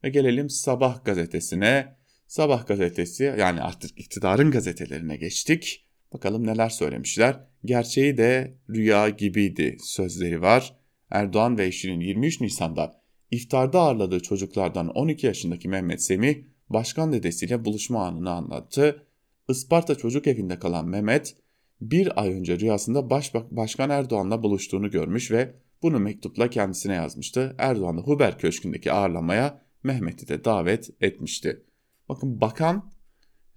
Ve 0.04 0.08
gelelim 0.08 0.50
Sabah 0.50 1.04
gazetesine. 1.04 1.95
Sabah 2.26 2.66
gazetesi 2.66 3.34
yani 3.38 3.60
artık 3.60 3.98
iktidarın 3.98 4.50
gazetelerine 4.50 5.16
geçtik. 5.16 5.86
Bakalım 6.12 6.46
neler 6.46 6.68
söylemişler. 6.68 7.40
Gerçeği 7.64 8.16
de 8.16 8.56
rüya 8.70 9.08
gibiydi 9.08 9.76
sözleri 9.80 10.42
var. 10.42 10.76
Erdoğan 11.10 11.58
ve 11.58 11.66
eşinin 11.66 12.00
23 12.00 12.40
Nisan'da 12.40 13.02
iftarda 13.30 13.80
ağırladığı 13.80 14.20
çocuklardan 14.20 14.88
12 14.88 15.26
yaşındaki 15.26 15.68
Mehmet 15.68 16.02
Semih 16.02 16.36
başkan 16.68 17.12
dedesiyle 17.12 17.64
buluşma 17.64 18.06
anını 18.06 18.30
anlattı. 18.30 19.06
Isparta 19.48 19.94
çocuk 19.94 20.26
evinde 20.26 20.58
kalan 20.58 20.88
Mehmet 20.88 21.36
bir 21.80 22.22
ay 22.22 22.32
önce 22.32 22.58
rüyasında 22.58 23.10
Baş 23.10 23.34
Başkan 23.34 23.90
Erdoğan'la 23.90 24.42
buluştuğunu 24.42 24.90
görmüş 24.90 25.30
ve 25.30 25.54
bunu 25.82 25.98
mektupla 25.98 26.50
kendisine 26.50 26.94
yazmıştı. 26.94 27.54
Erdoğan 27.58 27.98
da 27.98 28.00
Huber 28.00 28.38
Köşkü'ndeki 28.38 28.92
ağırlamaya 28.92 29.62
Mehmet'i 29.82 30.28
de 30.28 30.44
davet 30.44 30.90
etmişti. 31.00 31.62
Bakın 32.08 32.40
bakan, 32.40 32.92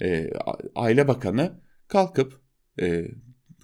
e, 0.01 0.29
aile 0.75 1.07
bakanı 1.07 1.61
kalkıp 1.87 2.41
e, 2.81 3.05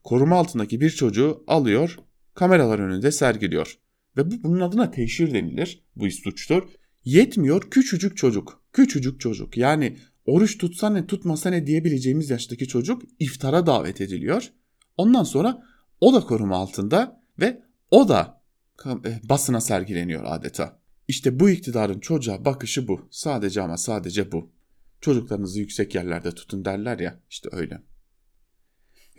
koruma 0.03 0.35
altındaki 0.35 0.81
bir 0.81 0.89
çocuğu 0.89 1.43
alıyor, 1.47 1.97
kameralar 2.33 2.79
önünde 2.79 3.11
sergiliyor. 3.11 3.77
Ve 4.17 4.31
bu, 4.31 4.43
bunun 4.43 4.59
adına 4.59 4.91
teşhir 4.91 5.33
denilir. 5.33 5.83
Bu 5.95 6.11
suçtur. 6.11 6.63
Yetmiyor 7.05 7.69
küçücük 7.71 8.17
çocuk. 8.17 8.63
Küçücük 8.73 9.19
çocuk. 9.19 9.57
Yani 9.57 9.97
oruç 10.25 10.57
tutsa 10.57 10.89
ne 10.89 11.07
tutmasa 11.07 11.49
ne 11.49 11.67
diyebileceğimiz 11.67 12.29
yaştaki 12.29 12.67
çocuk 12.67 13.01
iftara 13.19 13.65
davet 13.65 14.01
ediliyor. 14.01 14.51
Ondan 14.97 15.23
sonra 15.23 15.63
o 16.01 16.13
da 16.13 16.19
koruma 16.19 16.57
altında 16.57 17.21
ve 17.39 17.61
o 17.91 18.09
da 18.09 18.41
e, 18.85 19.29
basına 19.29 19.61
sergileniyor 19.61 20.23
adeta. 20.25 20.79
İşte 21.07 21.39
bu 21.39 21.49
iktidarın 21.49 21.99
çocuğa 21.99 22.45
bakışı 22.45 22.87
bu. 22.87 23.07
Sadece 23.11 23.61
ama 23.61 23.77
sadece 23.77 24.31
bu. 24.31 24.54
Çocuklarınızı 25.05 25.59
yüksek 25.59 25.95
yerlerde 25.95 26.31
tutun 26.31 26.65
derler 26.65 26.99
ya 26.99 27.19
işte 27.29 27.49
öyle. 27.51 27.81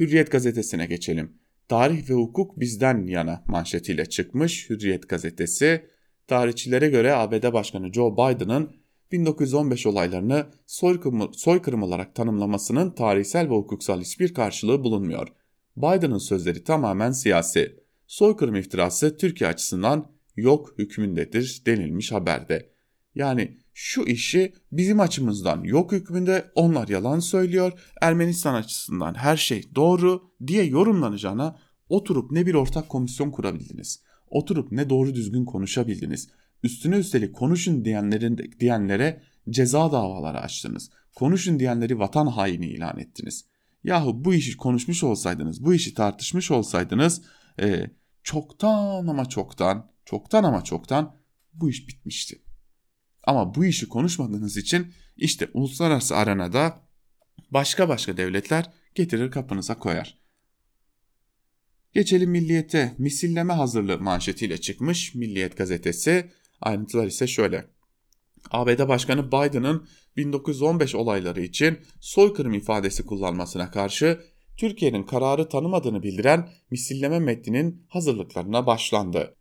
Hürriyet 0.00 0.30
gazetesine 0.30 0.86
geçelim. 0.86 1.38
Tarih 1.68 2.10
ve 2.10 2.14
hukuk 2.14 2.60
bizden 2.60 3.06
yana 3.06 3.44
manşetiyle 3.46 4.06
çıkmış 4.06 4.70
Hürriyet 4.70 5.08
gazetesi. 5.08 5.86
Tarihçilere 6.26 6.88
göre 6.88 7.14
ABD 7.14 7.52
Başkanı 7.52 7.92
Joe 7.92 8.12
Biden'ın 8.12 8.76
1915 9.12 9.86
olaylarını 9.86 10.46
soykırım, 10.66 11.34
soykırım 11.34 11.82
olarak 11.82 12.14
tanımlamasının 12.14 12.90
tarihsel 12.90 13.50
ve 13.50 13.54
hukuksal 13.54 14.00
hiçbir 14.00 14.34
karşılığı 14.34 14.84
bulunmuyor. 14.84 15.28
Biden'ın 15.76 16.18
sözleri 16.18 16.64
tamamen 16.64 17.10
siyasi. 17.10 17.80
Soykırım 18.06 18.54
iftirası 18.54 19.16
Türkiye 19.16 19.50
açısından 19.50 20.12
yok 20.36 20.74
hükmündedir 20.78 21.62
denilmiş 21.66 22.12
haberde. 22.12 22.75
Yani 23.16 23.58
şu 23.74 24.02
işi 24.02 24.52
bizim 24.72 25.00
açımızdan 25.00 25.64
yok 25.64 25.92
hükmünde 25.92 26.50
onlar 26.54 26.88
yalan 26.88 27.20
söylüyor. 27.20 27.72
Ermenistan 28.00 28.54
açısından 28.54 29.14
her 29.14 29.36
şey 29.36 29.74
doğru 29.74 30.30
diye 30.46 30.64
yorumlanacağına 30.64 31.58
oturup 31.88 32.30
ne 32.30 32.46
bir 32.46 32.54
ortak 32.54 32.88
komisyon 32.88 33.30
kurabildiniz. 33.30 34.02
Oturup 34.28 34.72
ne 34.72 34.90
doğru 34.90 35.14
düzgün 35.14 35.44
konuşabildiniz. 35.44 36.28
Üstüne 36.62 36.96
üstelik 36.96 37.34
konuşun 37.34 37.84
diyenlerin, 37.84 38.50
diyenlere 38.60 39.22
ceza 39.50 39.92
davaları 39.92 40.40
açtınız. 40.40 40.90
Konuşun 41.14 41.58
diyenleri 41.58 41.98
vatan 41.98 42.26
haini 42.26 42.66
ilan 42.66 42.98
ettiniz. 42.98 43.44
Yahu 43.84 44.24
bu 44.24 44.34
işi 44.34 44.56
konuşmuş 44.56 45.04
olsaydınız, 45.04 45.64
bu 45.64 45.74
işi 45.74 45.94
tartışmış 45.94 46.50
olsaydınız 46.50 47.22
e, 47.60 47.90
çoktan 48.22 49.06
ama 49.06 49.28
çoktan, 49.28 49.90
çoktan 50.04 50.44
ama 50.44 50.64
çoktan 50.64 51.16
bu 51.54 51.70
iş 51.70 51.88
bitmişti. 51.88 52.45
Ama 53.26 53.54
bu 53.54 53.64
işi 53.64 53.88
konuşmadığınız 53.88 54.56
için 54.56 54.92
işte 55.16 55.48
uluslararası 55.54 56.16
arenada 56.16 56.80
başka 57.50 57.88
başka 57.88 58.16
devletler 58.16 58.70
getirir 58.94 59.30
kapınıza 59.30 59.78
koyar. 59.78 60.18
Geçelim 61.92 62.30
Milliyet'e 62.30 62.94
misilleme 62.98 63.52
hazırlığı 63.52 63.98
manşetiyle 63.98 64.60
çıkmış 64.60 65.14
Milliyet 65.14 65.56
gazetesi. 65.56 66.30
Ayrıntılar 66.60 67.06
ise 67.06 67.26
şöyle. 67.26 67.66
ABD 68.50 68.88
Başkanı 68.88 69.26
Biden'ın 69.26 69.88
1915 70.16 70.94
olayları 70.94 71.40
için 71.40 71.78
soykırım 72.00 72.54
ifadesi 72.54 73.06
kullanmasına 73.06 73.70
karşı 73.70 74.20
Türkiye'nin 74.56 75.02
kararı 75.02 75.48
tanımadığını 75.48 76.02
bildiren 76.02 76.48
misilleme 76.70 77.18
metninin 77.18 77.86
hazırlıklarına 77.88 78.66
başlandı. 78.66 79.36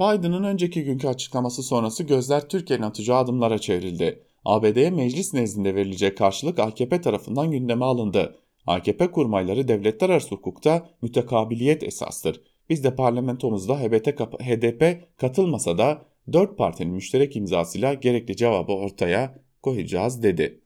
Biden'ın 0.00 0.44
önceki 0.44 0.84
günkü 0.84 1.08
açıklaması 1.08 1.62
sonrası 1.62 2.02
gözler 2.04 2.48
Türkiye'nin 2.48 2.84
atacağı 2.84 3.18
adımlara 3.18 3.58
çevrildi. 3.58 4.22
ABD'ye 4.44 4.90
meclis 4.90 5.34
nezdinde 5.34 5.74
verilecek 5.74 6.18
karşılık 6.18 6.58
AKP 6.58 7.00
tarafından 7.00 7.50
gündeme 7.50 7.84
alındı. 7.84 8.36
AKP 8.66 9.10
kurmayları 9.10 9.68
devletler 9.68 10.10
arası 10.10 10.28
hukukta 10.28 10.88
mütekabiliyet 11.02 11.82
esastır. 11.82 12.40
Biz 12.70 12.84
de 12.84 12.94
parlamentomuzda 12.94 13.80
HDP 13.80 15.04
katılmasa 15.16 15.78
da 15.78 16.02
dört 16.32 16.58
partinin 16.58 16.94
müşterek 16.94 17.36
imzasıyla 17.36 17.94
gerekli 17.94 18.36
cevabı 18.36 18.72
ortaya 18.72 19.38
koyacağız 19.62 20.22
dedi. 20.22 20.60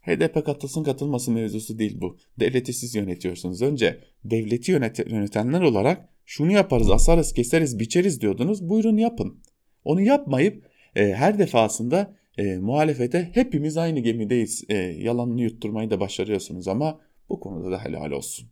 HDP 0.00 0.46
katılsın 0.46 0.84
katılmasın 0.84 1.34
mevzusu 1.34 1.78
değil 1.78 2.00
bu. 2.00 2.16
Devleti 2.40 2.72
siz 2.72 2.94
yönetiyorsunuz. 2.94 3.62
Önce 3.62 4.00
devleti 4.24 4.72
yönet 4.72 4.98
yönetenler 4.98 5.60
olarak 5.60 6.08
şunu 6.28 6.52
yaparız, 6.52 6.90
asarız, 6.90 7.32
keseriz, 7.32 7.78
biçeriz 7.78 8.20
diyordunuz. 8.20 8.68
Buyurun 8.68 8.96
yapın. 8.96 9.42
Onu 9.84 10.00
yapmayıp 10.00 10.70
e, 10.96 11.12
her 11.12 11.38
defasında 11.38 12.16
e, 12.38 12.58
muhalefete 12.58 13.30
hepimiz 13.34 13.76
aynı 13.76 14.00
gemideyiz 14.00 14.64
e, 14.68 14.74
yalanını 14.76 15.40
yutturmayı 15.40 15.90
da 15.90 16.00
başarıyorsunuz 16.00 16.68
ama 16.68 17.00
bu 17.28 17.40
konuda 17.40 17.70
da 17.70 17.84
helal 17.84 18.10
olsun. 18.10 18.48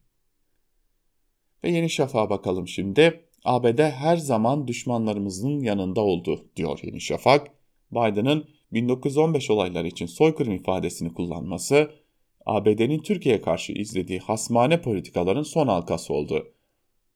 Ve 1.65 1.71
Yeni 1.71 1.91
Şafak'a 1.91 2.31
bakalım 2.31 2.69
şimdi. 2.69 3.21
ABD 3.45 3.79
her 3.79 4.17
zaman 4.17 4.69
düşmanlarımızın 4.69 5.61
yanında 5.61 6.01
oldu 6.01 6.49
diyor 6.57 6.79
Yeni 6.83 7.01
Şafak. 7.01 7.51
Biden'ın 7.93 8.49
1915 8.73 9.51
olayları 9.51 9.87
için 9.87 10.07
soykırım 10.07 10.53
ifadesini 10.53 11.15
kullanması 11.15 11.91
ABD'nin 12.47 13.03
Türkiye'ye 13.03 13.41
karşı 13.41 13.73
izlediği 13.73 14.19
hasmane 14.19 14.83
politikaların 14.83 15.43
son 15.43 15.69
halkası 15.69 16.15
oldu. 16.15 16.56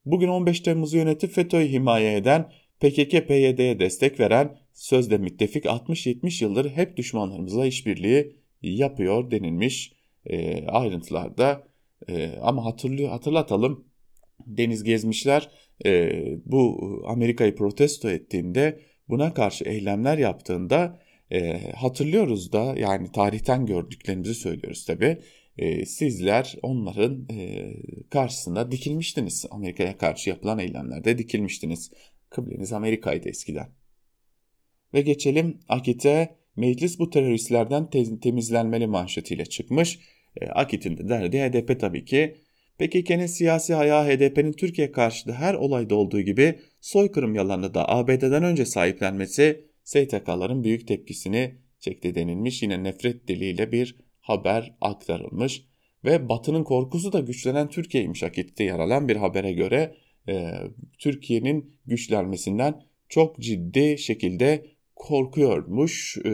Bugün 0.05 0.29
15 0.29 0.61
Temmuz'u 0.61 0.97
yönetip 0.97 1.31
FETÖ'yü 1.31 1.69
himaye 1.69 2.17
eden, 2.17 2.53
PKK-PYD'ye 2.81 3.79
destek 3.79 4.21
veren, 4.21 4.59
sözde 4.73 5.19
müttefik 5.19 5.65
60-70 5.65 6.45
yıldır 6.45 6.71
hep 6.71 6.97
düşmanlarımızla 6.97 7.67
işbirliği 7.67 8.37
yapıyor 8.63 9.31
denilmiş 9.31 9.93
e, 10.27 10.67
ayrıntılarda. 10.67 11.69
E, 12.09 12.31
ama 12.43 12.65
hatırlıyor, 12.65 13.09
hatırlatalım 13.11 13.85
deniz 14.47 14.85
gezmişler 14.85 15.51
e, 15.87 16.13
bu 16.47 16.81
Amerika'yı 17.07 17.55
protesto 17.55 18.11
ettiğinde 18.11 18.81
buna 19.09 19.35
karşı 19.35 19.65
eylemler 19.65 20.19
yaptığında 20.19 21.01
e, 21.31 21.71
hatırlıyoruz 21.73 22.53
da 22.53 22.75
yani 22.79 23.13
tarihten 23.13 23.67
gördüklerimizi 23.67 24.35
söylüyoruz 24.35 24.85
tabi. 24.85 25.19
E, 25.59 25.87
sizler 25.87 26.57
onların 26.63 27.27
e, 27.31 27.73
karşısında 28.11 28.71
dikilmiştiniz. 28.71 29.47
Amerika'ya 29.51 29.99
karşı 29.99 30.31
yapılan 30.31 30.59
eylemlerde 30.59 31.19
dikilmiştiniz. 31.19 31.91
Kıbleniz 32.31 32.73
Amerika'ydı 32.73 33.29
eskiden. 33.29 33.69
Ve 34.95 35.01
geçelim 35.01 35.61
Akit'e 35.69 36.37
meclis 36.57 36.99
bu 36.99 37.11
teröristlerden 37.11 37.91
te 37.91 38.21
temizlenmeli 38.21 38.87
manşetiyle 38.87 39.47
çıkmış. 39.47 39.99
E, 40.41 40.47
Akit'in 40.47 40.99
de 40.99 41.09
derdi 41.09 41.39
HDP 41.39 41.81
tabii 41.81 42.05
ki. 42.05 42.37
PKK'nin 42.79 43.27
siyasi 43.27 43.77
ayağı 43.77 44.07
HDP'nin 44.07 44.53
Türkiye 44.53 44.93
karşıtı 44.93 45.33
her 45.33 45.55
olayda 45.55 45.95
olduğu 45.95 46.21
gibi 46.21 46.59
soykırım 46.81 47.35
yalanını 47.35 47.75
da 47.75 47.89
ABD'den 47.89 48.45
önce 48.45 48.67
sahiplenmesi 48.67 49.65
STK'ların 49.85 50.65
büyük 50.65 50.89
tepkisini 50.89 51.55
çekti 51.81 52.15
denilmiş. 52.15 52.63
Yine 52.63 52.85
nefret 52.85 53.29
diliyle 53.29 53.73
bir 53.73 53.97
haber 54.21 54.77
aktarılmış 54.81 55.63
ve 56.05 56.29
Batı'nın 56.29 56.65
korkusu 56.65 57.13
da 57.13 57.21
güçlenen 57.21 57.69
Türkiye'ymiş 57.69 58.23
Akit'te 58.23 58.65
yer 58.65 58.79
alan 58.79 59.09
bir 59.09 59.17
habere 59.17 59.53
göre 59.53 59.97
e, 60.29 60.53
Türkiye'nin 60.99 61.77
güçlenmesinden 61.87 62.83
çok 63.09 63.39
ciddi 63.39 63.99
şekilde 63.99 64.67
korkuyormuş 64.97 66.19
e, 66.25 66.31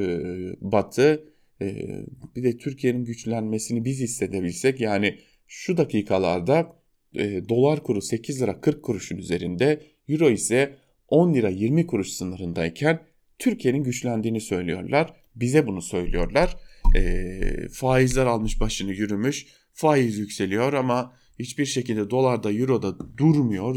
Batı. 0.61 1.33
E, 1.63 1.67
bir 2.37 2.43
de 2.43 2.57
Türkiye'nin 2.57 3.05
güçlenmesini 3.05 3.85
biz 3.85 4.01
hissedebilsek 4.01 4.81
yani 4.81 5.19
şu 5.47 5.77
dakikalarda 5.77 6.77
e, 7.15 7.49
dolar 7.49 7.83
kuru 7.83 8.03
8 8.03 8.43
lira 8.43 8.61
40 8.61 8.83
kuruşun 8.83 9.17
üzerinde, 9.17 9.81
euro 10.09 10.31
ise 10.31 10.75
10 11.09 11.35
lira 11.35 11.49
20 11.49 11.87
kuruş 11.87 12.09
sınırındayken 12.09 13.01
Türkiye'nin 13.39 13.83
güçlendiğini 13.83 14.41
söylüyorlar. 14.41 15.13
Bize 15.35 15.67
bunu 15.67 15.83
söylüyorlar. 15.83 16.57
E, 16.95 17.69
faizler 17.73 18.27
almış 18.27 18.61
başını 18.61 18.93
yürümüş. 18.93 19.47
Faiz 19.73 20.19
yükseliyor 20.19 20.73
ama 20.73 21.13
hiçbir 21.39 21.67
şekilde 21.67 22.11
dolarda, 22.11 22.53
euroda 22.53 23.19
durmuyor. 23.19 23.75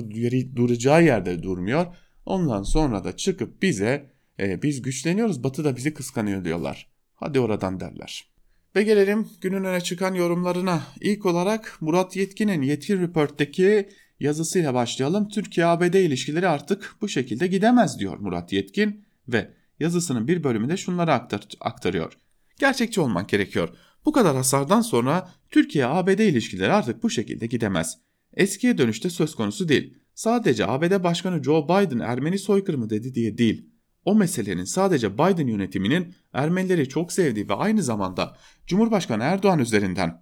Duracağı 0.55 1.03
yerde 1.03 1.43
durmuyor. 1.43 1.85
Ondan 2.25 2.63
sonra 2.63 3.03
da 3.03 3.17
çıkıp 3.17 3.61
bize 3.61 4.09
e, 4.39 4.61
biz 4.61 4.81
güçleniyoruz 4.81 5.43
batı 5.43 5.63
da 5.63 5.75
bizi 5.75 5.93
kıskanıyor 5.93 6.45
diyorlar. 6.45 6.87
Hadi 7.15 7.39
oradan 7.39 7.79
derler. 7.79 8.29
Ve 8.75 8.83
gelelim 8.83 9.27
günün 9.41 9.63
öne 9.63 9.81
çıkan 9.81 10.13
yorumlarına. 10.13 10.83
İlk 11.01 11.25
olarak 11.25 11.77
Murat 11.81 12.15
Yetkin'in 12.15 12.61
Yetkin 12.61 13.01
Report'taki 13.01 13.89
yazısıyla 14.19 14.73
başlayalım. 14.73 15.29
Türkiye-ABD 15.29 15.93
ilişkileri 15.93 16.47
artık 16.47 16.95
bu 17.01 17.07
şekilde 17.07 17.47
gidemez 17.47 17.99
diyor 17.99 18.17
Murat 18.17 18.53
Yetkin 18.53 19.05
ve 19.27 19.51
yazısının 19.79 20.27
bir 20.27 20.43
bölümünde 20.43 20.77
şunları 20.77 21.13
aktar 21.13 21.47
aktarıyor. 21.59 22.13
Gerçekçi 22.59 23.01
olmak 23.01 23.29
gerekiyor. 23.29 23.69
Bu 24.05 24.11
kadar 24.11 24.35
hasardan 24.35 24.81
sonra 24.81 25.29
Türkiye-ABD 25.49 26.19
ilişkileri 26.19 26.71
artık 26.71 27.03
bu 27.03 27.09
şekilde 27.09 27.47
gidemez. 27.47 27.97
Eskiye 28.33 28.77
dönüşte 28.77 29.09
söz 29.09 29.35
konusu 29.35 29.69
değil. 29.69 29.97
Sadece 30.15 30.67
ABD 30.67 31.03
Başkanı 31.03 31.43
Joe 31.43 31.65
Biden 31.65 31.99
Ermeni 31.99 32.39
soykırımı 32.39 32.89
dedi 32.89 33.15
diye 33.15 33.37
değil 33.37 33.69
o 34.05 34.15
meselenin 34.15 34.63
sadece 34.63 35.13
Biden 35.13 35.47
yönetiminin 35.47 36.15
Ermenileri 36.33 36.89
çok 36.89 37.11
sevdiği 37.11 37.49
ve 37.49 37.53
aynı 37.53 37.83
zamanda 37.83 38.37
Cumhurbaşkanı 38.67 39.23
Erdoğan 39.23 39.59
üzerinden 39.59 40.21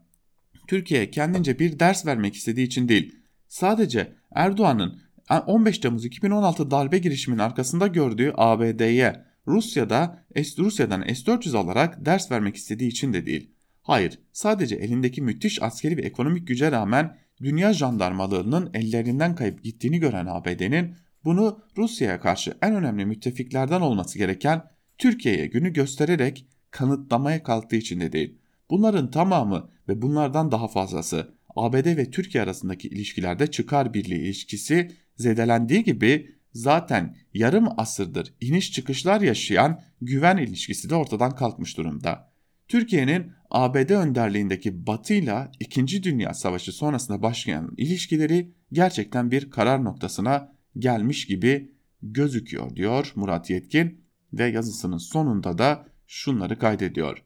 Türkiye'ye 0.68 1.12
kendince 1.12 1.60
bir 1.60 1.80
ders 1.80 2.06
vermek 2.06 2.36
istediği 2.36 2.66
için 2.66 2.90
değil, 2.90 3.16
sadece 3.48 4.14
Erdoğan'ın 4.32 5.02
15 5.48 5.80
Temmuz 5.80 6.06
2016 6.06 6.72
darbe 6.72 6.98
girişiminin 6.98 7.42
arkasında 7.42 7.88
gördüğü 7.88 8.34
ABD'ye 8.36 9.26
Rusya'da 9.48 10.24
Rusya'dan 10.58 11.02
S-400 11.02 11.58
alarak 11.58 12.06
ders 12.06 12.32
vermek 12.32 12.56
istediği 12.56 12.88
için 12.88 13.14
de 13.14 13.26
değil. 13.26 13.52
Hayır, 13.82 14.20
sadece 14.32 14.76
elindeki 14.76 15.22
müthiş 15.22 15.62
askeri 15.62 15.98
ve 15.98 16.02
ekonomik 16.02 16.48
güce 16.48 16.72
rağmen 16.72 17.18
dünya 17.42 17.74
jandarmalığının 17.74 18.70
ellerinden 18.74 19.36
kayıp 19.36 19.64
gittiğini 19.64 20.00
gören 20.00 20.26
ABD'nin 20.26 20.96
bunu 21.24 21.60
Rusya'ya 21.78 22.20
karşı 22.20 22.58
en 22.62 22.76
önemli 22.76 23.06
müttefiklerden 23.06 23.82
olması 23.82 24.18
gereken 24.18 24.64
Türkiye'ye 24.98 25.48
günü 25.48 25.74
göstererek 25.74 26.46
kanıtlamaya 26.72 27.44
kalktığı 27.44 27.76
için 27.76 28.00
de 28.00 28.12
değil. 28.12 28.38
Bunların 28.70 29.12
tamamı 29.12 29.70
ve 29.88 30.02
bunlardan 30.02 30.52
daha 30.52 30.68
fazlası 30.68 31.34
ABD 31.56 31.86
ve 31.98 32.12
Türkiye 32.12 32.44
arasındaki 32.44 32.88
ilişkilerde 32.88 33.48
çıkar 33.48 33.94
birliği 33.94 34.20
ilişkisi 34.20 34.92
zedelendiği 35.16 35.84
gibi 35.84 36.37
zaten 36.58 37.18
yarım 37.34 37.68
asırdır 37.80 38.34
iniş 38.42 38.72
çıkışlar 38.72 39.22
yaşayan 39.22 39.82
güven 40.02 40.38
ilişkisi 40.38 40.90
de 40.90 40.96
ortadan 40.96 41.36
kalkmış 41.36 41.78
durumda. 41.78 42.32
Türkiye'nin 42.68 43.32
ABD 43.50 43.90
önderliğindeki 43.90 44.88
Batı 44.88 45.14
ile 45.14 45.52
2. 45.60 46.04
Dünya 46.04 46.34
Savaşı 46.34 46.72
sonrasında 46.72 47.22
başlayan 47.22 47.74
ilişkileri 47.78 48.52
gerçekten 48.72 49.32
bir 49.32 49.52
karar 49.52 49.84
noktasına 49.84 50.52
gelmiş 50.78 51.26
gibi 51.26 51.72
gözüküyor 52.04 52.76
diyor 52.76 53.12
Murat 53.16 53.50
Yetkin 53.50 54.02
ve 54.34 54.46
yazısının 54.46 54.98
sonunda 54.98 55.58
da 55.58 55.86
şunları 56.08 56.60
kaydediyor. 56.60 57.24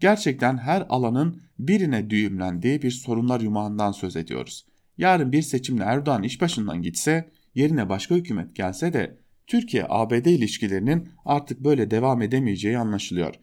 Gerçekten 0.00 0.58
her 0.58 0.86
alanın 0.88 1.42
birine 1.58 2.10
düğümlendiği 2.10 2.82
bir 2.82 2.90
sorunlar 2.90 3.40
yumağından 3.40 3.92
söz 3.92 4.16
ediyoruz. 4.16 4.66
Yarın 4.98 5.32
bir 5.32 5.42
seçimle 5.42 5.84
Erdoğan 5.84 6.22
iş 6.22 6.40
başından 6.40 6.82
gitse, 6.82 7.30
yerine 7.54 7.88
başka 7.88 8.14
hükümet 8.14 8.56
gelse 8.56 8.92
de 8.92 9.18
Türkiye-ABD 9.46 10.26
ilişkilerinin 10.26 11.08
artık 11.24 11.60
böyle 11.60 11.90
devam 11.90 12.22
edemeyeceği 12.22 12.78
anlaşılıyor. 12.78 13.34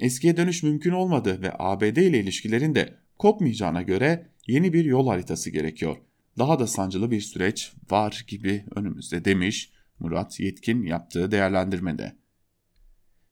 Eskiye 0.00 0.36
dönüş 0.36 0.62
mümkün 0.62 0.92
olmadı 0.92 1.42
ve 1.42 1.52
ABD 1.58 1.96
ile 1.96 2.20
ilişkilerin 2.20 2.74
de 2.74 2.94
kopmayacağına 3.18 3.82
göre 3.82 4.26
yeni 4.46 4.72
bir 4.72 4.84
yol 4.84 5.08
haritası 5.08 5.50
gerekiyor 5.50 5.96
daha 6.38 6.58
da 6.58 6.66
sancılı 6.66 7.10
bir 7.10 7.20
süreç 7.20 7.72
var 7.90 8.24
gibi 8.28 8.64
önümüzde 8.76 9.24
demiş 9.24 9.72
Murat 9.98 10.40
Yetkin 10.40 10.82
yaptığı 10.82 11.30
değerlendirmede. 11.30 12.16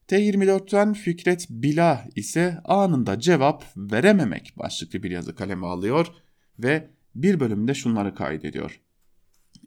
T24'ten 0.09 0.92
Fikret 0.92 1.47
Bila 1.51 2.09
ise 2.16 2.61
anında 2.64 3.20
cevap 3.20 3.64
verememek 3.77 4.55
başlıklı 4.57 5.03
bir 5.03 5.11
yazı 5.11 5.35
kaleme 5.35 5.66
alıyor 5.66 6.07
ve 6.59 6.90
bir 7.14 7.40
bölümde 7.40 7.75
şunları 7.75 8.14
kaydediyor. 8.14 8.81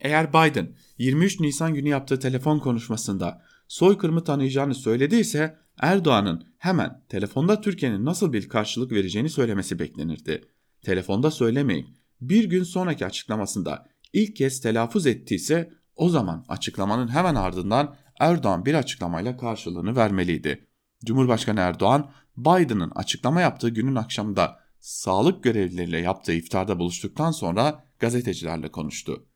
Eğer 0.02 0.30
Biden 0.30 0.76
23 0.98 1.40
Nisan 1.40 1.74
günü 1.74 1.90
yaptığı 1.90 2.20
telefon 2.20 2.60
konuşmasında 2.60 3.42
soykırımı 3.68 4.24
tanıyacağını 4.24 4.76
söylediyse 4.76 5.58
Erdoğan'ın 5.80 6.44
hemen 6.58 7.02
telefonda 7.10 7.62
Türkiye'nin 7.62 8.06
nasıl 8.06 8.34
bir 8.34 8.50
karşılık 8.50 8.92
vereceğini 8.92 9.30
söylemesi 9.30 9.80
beklenirdi. 9.80 10.46
Telefonda 10.82 11.32
söylemeyip 11.32 11.88
bir 12.22 12.44
gün 12.44 12.64
sonraki 12.64 13.06
açıklamasında 13.06 13.88
ilk 14.14 14.36
kez 14.36 14.62
telaffuz 14.62 15.08
ettiyse 15.08 15.72
o 15.96 16.10
zaman 16.10 16.46
açıklamanın 16.48 17.08
hemen 17.08 17.36
ardından 17.36 17.96
Erdoğan 18.20 18.66
bir 18.66 18.74
açıklamayla 18.74 19.38
karşılığını 19.38 19.96
vermeliydi. 19.96 20.68
Cumhurbaşkanı 21.06 21.60
Erdoğan 21.60 22.12
Biden'ın 22.38 22.92
açıklama 22.96 23.42
yaptığı 23.42 23.70
günün 23.70 23.96
akşamında 23.96 24.60
sağlık 24.80 25.44
görevlileriyle 25.44 26.00
yaptığı 26.00 26.34
iftarda 26.34 26.80
buluştuktan 26.80 27.32
sonra 27.32 27.84
gazetecilerle 28.00 28.72
konuştu. 28.72 29.27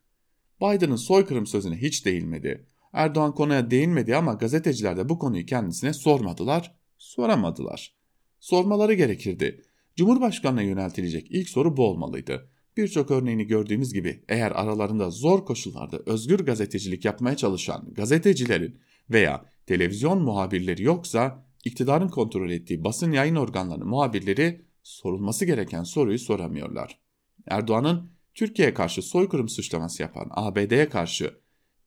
Biden'ın 0.62 0.96
soykırım 0.96 1.48
sözüne 1.48 1.76
hiç 1.76 2.06
değinmedi. 2.06 2.68
Erdoğan 2.94 3.36
konuya 3.36 3.72
değinmedi 3.72 4.16
ama 4.16 4.34
gazeteciler 4.34 4.98
de 4.98 5.10
bu 5.10 5.20
konuyu 5.20 5.46
kendisine 5.46 5.94
sormadılar, 5.94 6.76
soramadılar. 6.98 7.96
Sormaları 8.40 8.94
gerekirdi. 8.94 9.64
Cumhurbaşkanına 9.96 10.62
yöneltilecek 10.62 11.28
ilk 11.30 11.50
soru 11.50 11.78
bu 11.78 11.86
olmalıydı. 11.86 12.50
Birçok 12.78 13.12
örneğini 13.12 13.48
gördüğümüz 13.48 13.94
gibi 13.94 14.24
eğer 14.30 14.52
aralarında 14.52 15.10
zor 15.10 15.46
koşullarda 15.46 16.00
özgür 16.06 16.40
gazetecilik 16.40 17.06
yapmaya 17.06 17.38
çalışan 17.38 17.94
gazetecilerin 17.94 18.80
veya 19.10 19.46
televizyon 19.66 20.22
muhabirleri 20.22 20.84
yoksa 20.84 21.46
iktidarın 21.66 22.08
kontrol 22.08 22.50
ettiği 22.50 22.84
basın 22.84 23.12
yayın 23.12 23.36
organlarının 23.36 23.88
muhabirleri 23.88 24.66
sorulması 24.84 25.46
gereken 25.46 25.84
soruyu 25.84 26.20
soramıyorlar. 26.20 27.00
Erdoğan'ın 27.48 28.12
Türkiye'ye 28.34 28.74
karşı 28.74 29.02
soykırım 29.02 29.50
suçlaması 29.50 30.02
yapan 30.02 30.28
ABD'ye 30.32 30.90
karşı 30.90 31.42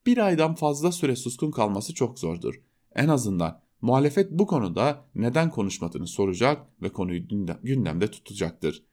bir 0.07 0.19
aydan 0.19 0.55
fazla 0.55 0.93
süre 0.93 1.17
suskun 1.17 1.51
kalması 1.51 1.95
çok 1.95 2.19
zordur. 2.19 2.55
En 2.95 3.09
azından 3.09 3.61
muhalefet 3.81 4.31
bu 4.31 4.47
konuda 4.47 5.05
neden 5.15 5.51
konuşmadığını 5.51 6.07
soracak 6.07 6.83
ve 6.83 6.89
konuyu 6.89 7.29
gündemde 7.63 8.11
tutacaktır. 8.11 8.85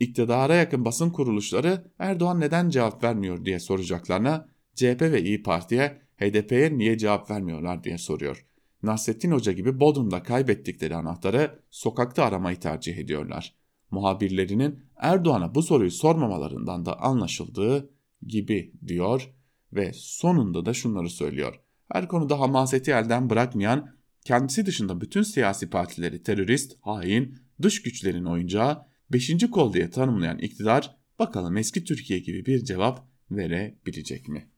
İktidara 0.00 0.54
yakın 0.54 0.84
basın 0.84 1.10
kuruluşları 1.10 1.92
Erdoğan 1.98 2.40
neden 2.40 2.70
cevap 2.70 3.04
vermiyor 3.04 3.44
diye 3.44 3.58
soracaklarına 3.58 4.48
CHP 4.74 5.02
ve 5.02 5.22
İyi 5.22 5.42
Parti'ye 5.42 6.02
HDP'ye 6.16 6.78
niye 6.78 6.98
cevap 6.98 7.30
vermiyorlar 7.30 7.84
diye 7.84 7.98
soruyor. 7.98 8.46
Nasrettin 8.82 9.30
Hoca 9.30 9.52
gibi 9.52 9.80
Bodrum'da 9.80 10.22
kaybettikleri 10.22 10.96
anahtarı 10.96 11.62
sokakta 11.70 12.24
aramayı 12.24 12.60
tercih 12.60 12.96
ediyorlar. 12.96 13.54
Muhabirlerinin 13.90 14.84
Erdoğan'a 15.00 15.54
bu 15.54 15.62
soruyu 15.62 15.90
sormamalarından 15.90 16.86
da 16.86 17.00
anlaşıldığı 17.00 17.90
gibi 18.26 18.72
diyor 18.86 19.34
ve 19.72 19.92
sonunda 19.94 20.66
da 20.66 20.74
şunları 20.74 21.10
söylüyor. 21.10 21.60
Her 21.92 22.08
konuda 22.08 22.40
hamaseti 22.40 22.90
elden 22.90 23.30
bırakmayan, 23.30 23.96
kendisi 24.24 24.66
dışında 24.66 25.00
bütün 25.00 25.22
siyasi 25.22 25.70
partileri 25.70 26.22
terörist, 26.22 26.76
hain, 26.80 27.38
dış 27.62 27.82
güçlerin 27.82 28.24
oyuncağı, 28.24 28.86
beşinci 29.12 29.50
kol 29.50 29.72
diye 29.72 29.90
tanımlayan 29.90 30.38
iktidar 30.38 30.96
bakalım 31.18 31.56
eski 31.56 31.84
Türkiye 31.84 32.18
gibi 32.18 32.46
bir 32.46 32.64
cevap 32.64 33.08
verebilecek 33.30 34.28
mi? 34.28 34.50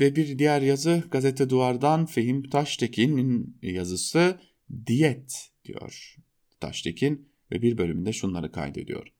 Ve 0.00 0.16
bir 0.16 0.38
diğer 0.38 0.62
yazı 0.62 1.04
gazete 1.10 1.50
duvardan 1.50 2.06
Fehim 2.06 2.50
Taştekin'in 2.50 3.58
yazısı 3.62 4.40
diyet 4.86 5.50
diyor 5.64 6.16
Taştekin 6.60 7.28
ve 7.52 7.62
bir 7.62 7.78
bölümünde 7.78 8.12
şunları 8.12 8.52
kaydediyor. 8.52 9.12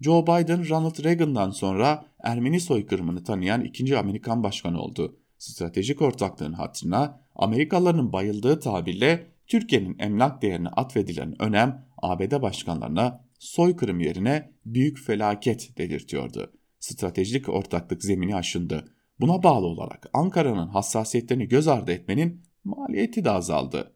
Joe 0.00 0.22
Biden, 0.22 0.68
Ronald 0.68 1.04
Reagan'dan 1.04 1.50
sonra 1.50 2.06
Ermeni 2.20 2.60
soykırımını 2.60 3.24
tanıyan 3.24 3.64
ikinci 3.64 3.98
Amerikan 3.98 4.42
başkanı 4.42 4.80
oldu. 4.80 5.16
Stratejik 5.38 6.02
ortaklığın 6.02 6.52
hatırına 6.52 7.20
Amerikalıların 7.34 8.12
bayıldığı 8.12 8.60
tabirle 8.60 9.26
Türkiye'nin 9.46 9.98
emlak 9.98 10.42
değerine 10.42 10.68
atfedilen 10.68 11.42
önem 11.42 11.86
ABD 12.02 12.42
başkanlarına 12.42 13.24
soykırım 13.38 14.00
yerine 14.00 14.52
büyük 14.66 14.98
felaket 14.98 15.78
dedirtiyordu. 15.78 16.52
Stratejik 16.80 17.48
ortaklık 17.48 18.04
zemini 18.04 18.36
aşındı. 18.36 18.84
Buna 19.20 19.42
bağlı 19.42 19.66
olarak 19.66 20.10
Ankara'nın 20.12 20.68
hassasiyetlerini 20.68 21.48
göz 21.48 21.68
ardı 21.68 21.92
etmenin 21.92 22.42
maliyeti 22.64 23.24
de 23.24 23.30
azaldı. 23.30 23.95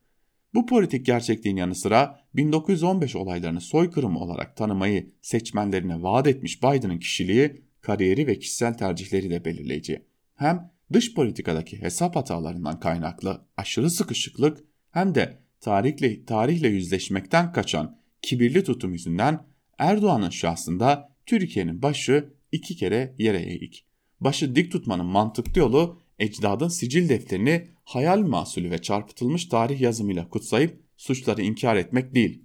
Bu 0.54 0.66
politik 0.66 1.06
gerçekliğin 1.06 1.56
yanı 1.56 1.74
sıra 1.74 2.20
1915 2.34 3.16
olaylarını 3.16 3.60
soykırım 3.60 4.16
olarak 4.16 4.56
tanımayı 4.56 5.12
seçmenlerine 5.22 6.02
vaat 6.02 6.26
etmiş 6.26 6.62
Biden'ın 6.62 6.98
kişiliği, 6.98 7.62
kariyeri 7.80 8.26
ve 8.26 8.38
kişisel 8.38 8.74
tercihleri 8.74 9.30
de 9.30 9.44
belirleyici. 9.44 10.04
Hem 10.34 10.72
dış 10.92 11.14
politikadaki 11.14 11.82
hesap 11.82 12.16
hatalarından 12.16 12.80
kaynaklı 12.80 13.46
aşırı 13.56 13.90
sıkışıklık 13.90 14.64
hem 14.90 15.14
de 15.14 15.38
tarihle, 15.60 16.24
tarihle 16.24 16.68
yüzleşmekten 16.68 17.52
kaçan 17.52 17.98
kibirli 18.22 18.64
tutum 18.64 18.92
yüzünden 18.92 19.46
Erdoğan'ın 19.78 20.30
şahsında 20.30 21.10
Türkiye'nin 21.26 21.82
başı 21.82 22.34
iki 22.52 22.76
kere 22.76 23.14
yere 23.18 23.42
eğik. 23.42 23.86
Başı 24.20 24.56
dik 24.56 24.72
tutmanın 24.72 25.06
mantıklı 25.06 25.60
yolu 25.60 26.00
ecdadın 26.18 26.68
sicil 26.68 27.08
defterini 27.08 27.68
hayal 27.90 28.20
mahsulü 28.20 28.70
ve 28.70 28.82
çarpıtılmış 28.82 29.46
tarih 29.46 29.80
yazımıyla 29.80 30.28
kutsayıp 30.28 30.82
suçları 30.96 31.42
inkar 31.42 31.76
etmek 31.76 32.14
değil. 32.14 32.44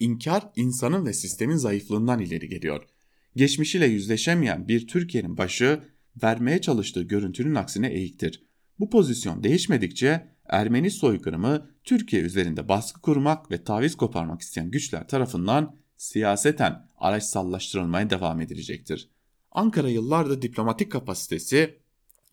İnkar 0.00 0.42
insanın 0.56 1.06
ve 1.06 1.12
sistemin 1.12 1.56
zayıflığından 1.56 2.20
ileri 2.20 2.48
geliyor. 2.48 2.84
Geçmişiyle 3.36 3.86
yüzleşemeyen 3.86 4.68
bir 4.68 4.86
Türkiye'nin 4.86 5.38
başı 5.38 5.82
vermeye 6.22 6.60
çalıştığı 6.60 7.02
görüntünün 7.02 7.54
aksine 7.54 7.88
eğiktir. 7.88 8.42
Bu 8.78 8.90
pozisyon 8.90 9.44
değişmedikçe 9.44 10.32
Ermeni 10.46 10.90
soykırımı 10.90 11.70
Türkiye 11.84 12.22
üzerinde 12.22 12.68
baskı 12.68 13.00
kurmak 13.00 13.50
ve 13.50 13.64
taviz 13.64 13.94
koparmak 13.96 14.40
isteyen 14.40 14.70
güçler 14.70 15.08
tarafından 15.08 15.76
siyaseten 15.96 16.88
araçsallaştırılmaya 16.96 18.10
devam 18.10 18.40
edilecektir. 18.40 19.10
Ankara 19.52 19.88
yıllardır 19.88 20.42
diplomatik 20.42 20.92
kapasitesi 20.92 21.81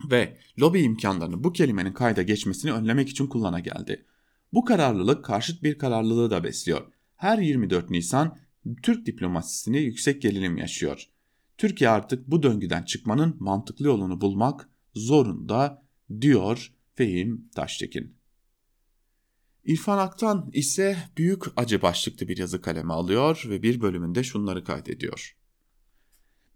ve 0.04 0.38
lobi 0.60 0.82
imkanlarını 0.82 1.44
bu 1.44 1.54
kelimenin 1.54 1.94
kayda 1.94 2.22
geçmesini 2.22 2.72
önlemek 2.72 3.10
için 3.10 3.28
kullana 3.28 3.60
geldi. 3.60 4.06
Bu 4.54 4.66
kararlılık 4.66 5.26
karşıt 5.26 5.64
bir 5.64 5.78
kararlılığı 5.78 6.32
da 6.32 6.44
besliyor. 6.44 6.88
Her 7.16 7.38
24 7.38 7.90
Nisan 7.90 8.38
Türk 8.84 9.06
diplomasisini 9.06 9.80
yüksek 9.80 10.22
gerilim 10.22 10.58
yaşıyor. 10.58 11.10
Türkiye 11.58 11.90
artık 11.90 12.28
bu 12.28 12.44
döngüden 12.44 12.84
çıkmanın 12.84 13.36
mantıklı 13.40 13.86
yolunu 13.86 14.22
bulmak 14.22 14.70
zorunda 14.96 15.84
diyor 16.22 16.74
Fehim 16.96 17.50
Taştekin. 17.56 18.16
İrfan 19.66 19.98
Aktan 19.98 20.50
ise 20.54 20.98
büyük 21.18 21.44
acı 21.56 21.82
başlıklı 21.82 22.28
bir 22.28 22.38
yazı 22.38 22.62
kaleme 22.62 22.94
alıyor 22.94 23.46
ve 23.50 23.64
bir 23.64 23.82
bölümünde 23.82 24.24
şunları 24.24 24.64
kaydediyor. 24.64 25.39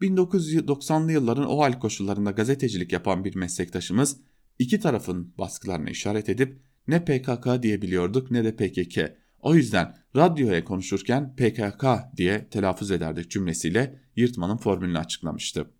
1990'lı 0.04 1.12
yılların 1.12 1.50
o 1.50 1.60
hal 1.60 1.80
koşullarında 1.80 2.32
gazetecilik 2.32 2.92
yapan 2.92 3.26
bir 3.26 3.36
meslektaşımız 3.36 4.18
iki 4.60 4.80
tarafın 4.80 5.34
baskılarına 5.38 5.90
işaret 5.90 6.30
edip 6.30 6.60
ne 6.88 7.06
PKK 7.06 7.64
diyebiliyorduk 7.64 8.32
ne 8.32 8.44
de 8.44 8.56
PKK. 8.56 9.00
O 9.40 9.56
yüzden 9.56 9.96
radyoya 10.16 10.66
konuşurken 10.66 11.36
PKK 11.36 11.86
diye 12.18 12.50
telaffuz 12.50 12.92
ederdik 12.92 13.32
cümlesiyle 13.32 14.00
yırtmanın 14.16 14.58
formülünü 14.58 14.98
açıklamıştı. 14.98 15.72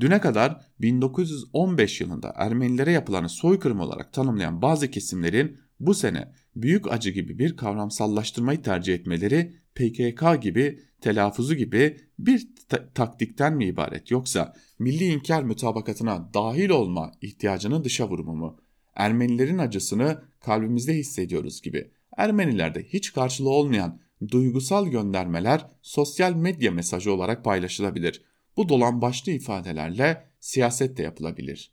Düne 0.00 0.20
kadar 0.20 0.60
1915 0.80 2.00
yılında 2.00 2.32
Ermenilere 2.36 2.92
yapılanı 2.92 3.28
soykırım 3.28 3.80
olarak 3.80 4.12
tanımlayan 4.12 4.62
bazı 4.62 4.90
kesimlerin 4.90 5.58
bu 5.82 5.94
sene 5.94 6.32
büyük 6.56 6.92
acı 6.92 7.10
gibi 7.10 7.38
bir 7.38 7.56
kavramsallaştırmayı 7.56 8.62
tercih 8.62 8.94
etmeleri 8.94 9.52
PKK 9.74 10.42
gibi 10.42 10.80
telaffuzu 11.00 11.54
gibi 11.54 11.96
bir 12.18 12.48
ta- 12.68 12.88
taktikten 12.88 13.56
mi 13.56 13.64
ibaret 13.66 14.10
yoksa 14.10 14.54
milli 14.78 15.04
inkar 15.04 15.42
mütabakatına 15.42 16.30
dahil 16.34 16.70
olma 16.70 17.12
ihtiyacının 17.22 17.84
dışa 17.84 18.08
vurumu 18.08 18.34
mu? 18.34 18.60
Ermenilerin 18.94 19.58
acısını 19.58 20.22
kalbimizde 20.40 20.94
hissediyoruz 20.94 21.62
gibi. 21.62 21.90
Ermenilerde 22.16 22.82
hiç 22.82 23.12
karşılığı 23.12 23.50
olmayan 23.50 24.00
duygusal 24.28 24.86
göndermeler 24.86 25.66
sosyal 25.82 26.34
medya 26.34 26.70
mesajı 26.70 27.12
olarak 27.12 27.44
paylaşılabilir. 27.44 28.22
Bu 28.56 28.68
dolan 28.68 29.02
başlı 29.02 29.32
ifadelerle 29.32 30.28
siyaset 30.40 30.96
de 30.96 31.02
yapılabilir. 31.02 31.72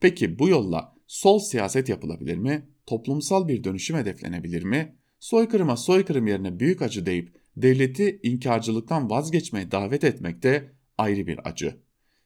Peki 0.00 0.38
bu 0.38 0.48
yolla 0.48 0.94
sol 1.06 1.38
siyaset 1.38 1.88
yapılabilir 1.88 2.36
mi? 2.36 2.69
Toplumsal 2.86 3.48
bir 3.48 3.64
dönüşüm 3.64 3.96
hedeflenebilir 3.96 4.62
mi? 4.62 4.96
Soykırıma 5.20 5.76
soykırım 5.76 6.26
yerine 6.26 6.60
büyük 6.60 6.82
acı 6.82 7.06
deyip 7.06 7.40
devleti 7.56 8.20
inkarcılıktan 8.22 9.10
vazgeçmeye 9.10 9.70
davet 9.70 10.04
etmek 10.04 10.42
de 10.42 10.72
ayrı 10.98 11.26
bir 11.26 11.48
acı. 11.48 11.76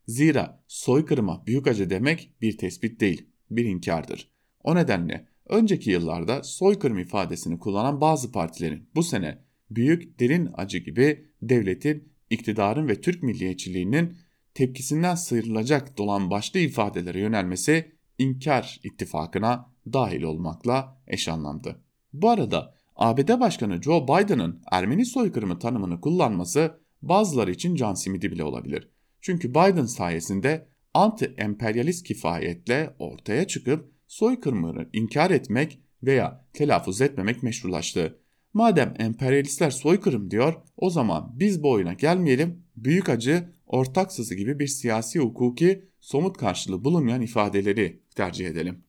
Zira 0.09 0.65
soykırıma 0.69 1.47
büyük 1.47 1.67
acı 1.67 1.91
demek 1.91 2.31
bir 2.43 2.59
tespit 2.59 3.01
değil, 3.01 3.27
bir 3.51 3.65
inkardır. 3.65 4.31
O 4.65 4.75
nedenle 4.75 5.29
önceki 5.49 5.91
yıllarda 5.91 6.43
soykırım 6.43 6.99
ifadesini 6.99 7.59
kullanan 7.59 8.01
bazı 8.01 8.33
partilerin 8.33 8.89
bu 8.95 9.03
sene 9.03 9.39
büyük 9.71 10.21
derin 10.21 10.51
acı 10.55 10.79
gibi 10.79 11.27
devletin, 11.43 12.13
iktidarın 12.31 12.89
ve 12.89 13.01
Türk 13.01 13.23
milliyetçiliğinin 13.23 14.17
tepkisinden 14.55 15.15
sıyrılacak 15.15 15.99
dolan 15.99 16.31
başlı 16.31 16.61
ifadelere 16.61 17.21
yönelmesi 17.21 17.93
inkar 18.19 18.81
ittifakına 18.85 19.71
dahil 19.93 20.23
olmakla 20.23 20.99
eş 21.07 21.29
anlamdı. 21.29 21.81
Bu 22.13 22.31
arada 22.31 22.75
ABD 22.97 23.41
Başkanı 23.41 23.83
Joe 23.83 24.05
Biden'ın 24.05 24.63
Ermeni 24.71 25.07
soykırımı 25.07 25.59
tanımını 25.59 26.01
kullanması 26.01 26.81
bazıları 27.03 27.51
için 27.51 27.75
can 27.75 27.95
simidi 27.95 28.33
bile 28.33 28.45
olabilir. 28.45 28.89
Çünkü 29.21 29.51
Biden 29.51 29.87
sayesinde 29.87 30.69
anti-emperyalist 30.95 32.05
kifayetle 32.05 32.95
ortaya 32.99 33.47
çıkıp 33.47 33.93
soykırımını 34.07 34.89
inkar 34.93 35.31
etmek 35.31 35.81
veya 36.03 36.45
telaffuz 36.53 37.01
etmemek 37.01 37.43
meşrulaştı. 37.43 38.19
Madem 38.55 38.95
emperyalistler 38.99 39.71
soykırım 39.71 40.31
diyor 40.31 40.55
o 40.77 40.91
zaman 40.91 41.33
biz 41.35 41.63
bu 41.63 41.71
oyuna 41.71 41.93
gelmeyelim 41.93 42.65
büyük 42.77 43.09
acı 43.09 43.49
ortak 43.67 44.13
sızı 44.13 44.35
gibi 44.35 44.59
bir 44.59 44.67
siyasi 44.67 45.19
hukuki 45.19 45.89
somut 46.01 46.37
karşılığı 46.37 46.85
bulunmayan 46.85 47.23
ifadeleri 47.23 48.01
tercih 48.15 48.47
edelim. 48.47 48.85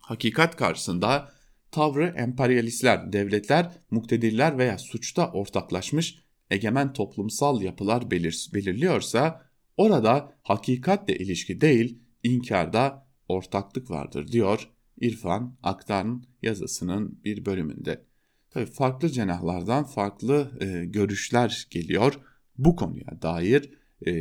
Hakikat 0.00 0.56
karşısında 0.56 1.32
tavrı 1.70 2.14
emperyalistler, 2.16 3.12
devletler, 3.12 3.70
muktedirler 3.90 4.58
veya 4.58 4.78
suçta 4.78 5.32
ortaklaşmış 5.32 6.18
egemen 6.50 6.92
toplumsal 6.92 7.62
yapılar 7.62 8.10
belir 8.10 8.50
belirliyorsa 8.54 9.42
orada 9.76 10.32
hakikatle 10.42 11.16
ilişki 11.16 11.60
değil 11.60 11.98
inkarda 12.22 13.06
ortaklık 13.28 13.90
vardır 13.90 14.28
diyor 14.28 14.70
İrfan 15.00 15.56
Aktar'ın 15.62 16.24
yazısının 16.42 17.20
bir 17.24 17.46
bölümünde. 17.46 18.04
Tabii 18.50 18.66
farklı 18.66 19.08
cenahlardan 19.08 19.84
farklı 19.84 20.50
e, 20.60 20.84
görüşler 20.84 21.66
geliyor 21.70 22.20
bu 22.58 22.76
konuya 22.76 23.22
dair 23.22 23.70
e, 24.06 24.12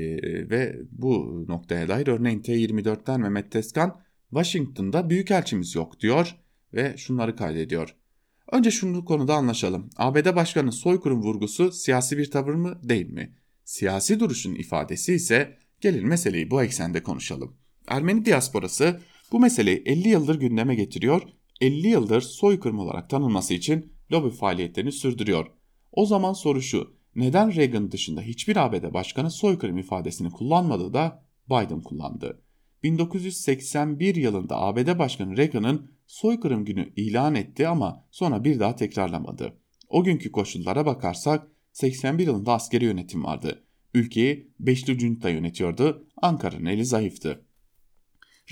ve 0.50 0.80
bu 0.92 1.46
noktaya 1.48 1.88
dair 1.88 2.08
örneğin 2.08 2.42
T24'ten 2.42 3.22
Mehmet 3.22 3.52
Teskan 3.52 4.02
Washington'da 4.30 5.10
büyükelçimiz 5.10 5.76
yok 5.76 6.00
diyor 6.00 6.36
ve 6.74 6.98
şunları 6.98 7.36
kaydediyor. 7.36 7.96
Önce 8.52 8.72
şunu 8.72 9.06
konuda 9.06 9.36
anlaşalım. 9.36 9.90
ABD 9.98 10.36
Başkanı 10.36 10.72
soykırım 10.72 11.22
vurgusu 11.22 11.72
siyasi 11.72 12.18
bir 12.18 12.32
tavır 12.32 12.54
mı 12.54 12.80
değil 12.84 13.10
mi? 13.10 13.36
Siyasi 13.66 14.20
duruşun 14.20 14.56
ifadesi 14.56 15.14
ise 15.14 15.58
gelin 15.82 16.08
meseleyi 16.08 16.52
bu 16.52 16.64
eksende 16.64 17.04
konuşalım. 17.04 17.58
Ermeni 17.88 18.26
diasporası 18.26 19.00
bu 19.32 19.40
meseleyi 19.40 19.84
50 19.86 20.08
yıldır 20.10 20.40
gündeme 20.40 20.76
getiriyor, 20.76 21.22
50 21.62 21.88
yıldır 21.88 22.22
soykırım 22.22 22.80
olarak 22.80 23.10
tanınması 23.10 23.54
için 23.54 23.94
lobi 24.12 24.30
faaliyetlerini 24.30 24.92
sürdürüyor. 24.92 25.48
O 25.92 26.06
zaman 26.06 26.34
soru 26.34 26.62
şu, 26.62 26.94
neden 27.16 27.56
Reagan 27.56 27.92
dışında 27.92 28.22
hiçbir 28.22 28.56
ABD 28.56 28.94
başkanı 28.94 29.32
soykırım 29.32 29.78
ifadesini 29.78 30.32
kullanmadı 30.32 30.94
da 30.94 31.24
Biden 31.50 31.82
kullandı? 31.82 32.42
1981 32.84 34.16
yılında 34.16 34.62
ABD 34.62 35.00
Başkanı 35.00 35.38
Reagan'ın 35.38 35.92
soykırım 36.08 36.66
günü 36.66 36.94
ilan 36.96 37.36
etti 37.36 37.68
ama 37.68 38.06
sonra 38.12 38.44
bir 38.44 38.60
daha 38.60 38.76
tekrarlamadı. 38.76 39.58
O 39.90 40.04
günkü 40.04 40.32
koşullara 40.32 40.86
bakarsak 40.86 41.48
81 41.72 42.28
yılında 42.28 42.54
askeri 42.54 42.86
yönetim 42.86 43.24
vardı. 43.24 43.64
Ülkeyi 43.94 44.54
Beşli 44.60 45.00
Junta 45.00 45.30
yönetiyordu. 45.30 46.08
Ankara'nın 46.18 46.66
eli 46.66 46.86
zayıftı. 46.86 47.46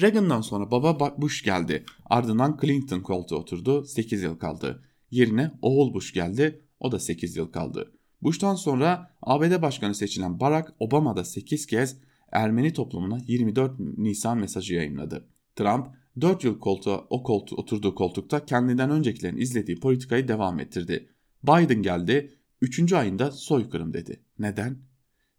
Reagan'dan 0.01 0.41
sonra 0.41 0.71
baba 0.71 1.15
Bush 1.17 1.43
geldi. 1.43 1.85
Ardından 2.05 2.57
Clinton 2.61 2.99
koltuğa 2.99 3.39
oturdu. 3.39 3.85
8 3.85 4.23
yıl 4.23 4.39
kaldı. 4.39 4.83
Yerine 5.11 5.51
oğul 5.61 5.93
Bush 5.93 6.13
geldi. 6.13 6.61
O 6.79 6.91
da 6.91 6.99
8 6.99 7.35
yıl 7.35 7.51
kaldı. 7.51 7.93
Bush'tan 8.21 8.55
sonra 8.55 9.11
ABD 9.21 9.61
Başkanı 9.61 9.95
seçilen 9.95 10.39
Barack 10.39 10.73
Obama 10.79 11.15
da 11.15 11.23
8 11.23 11.65
kez 11.65 11.97
Ermeni 12.31 12.73
toplumuna 12.73 13.19
24 13.27 13.79
Nisan 13.79 14.37
mesajı 14.37 14.75
yayınladı. 14.75 15.27
Trump 15.55 15.87
4 16.21 16.43
yıl 16.43 16.59
koltuğa, 16.59 17.07
o 17.09 17.23
koltuğa 17.23 17.59
oturduğu 17.59 17.95
koltukta 17.95 18.45
kendinden 18.45 18.89
öncekilerin 18.89 19.37
izlediği 19.37 19.79
politikayı 19.79 20.27
devam 20.27 20.59
ettirdi. 20.59 21.09
Biden 21.43 21.81
geldi 21.81 22.33
3. 22.61 22.93
ayında 22.93 23.31
soykırım 23.31 23.93
dedi. 23.93 24.23
Neden? 24.39 24.77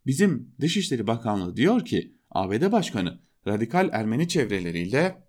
Bizim 0.05 0.55
Dışişleri 0.61 1.07
Bakanlığı 1.07 1.55
diyor 1.55 1.85
ki 1.85 2.15
ABD 2.31 2.71
Başkanı 2.71 3.19
radikal 3.47 3.89
Ermeni 3.91 4.27
çevreleriyle 4.27 5.23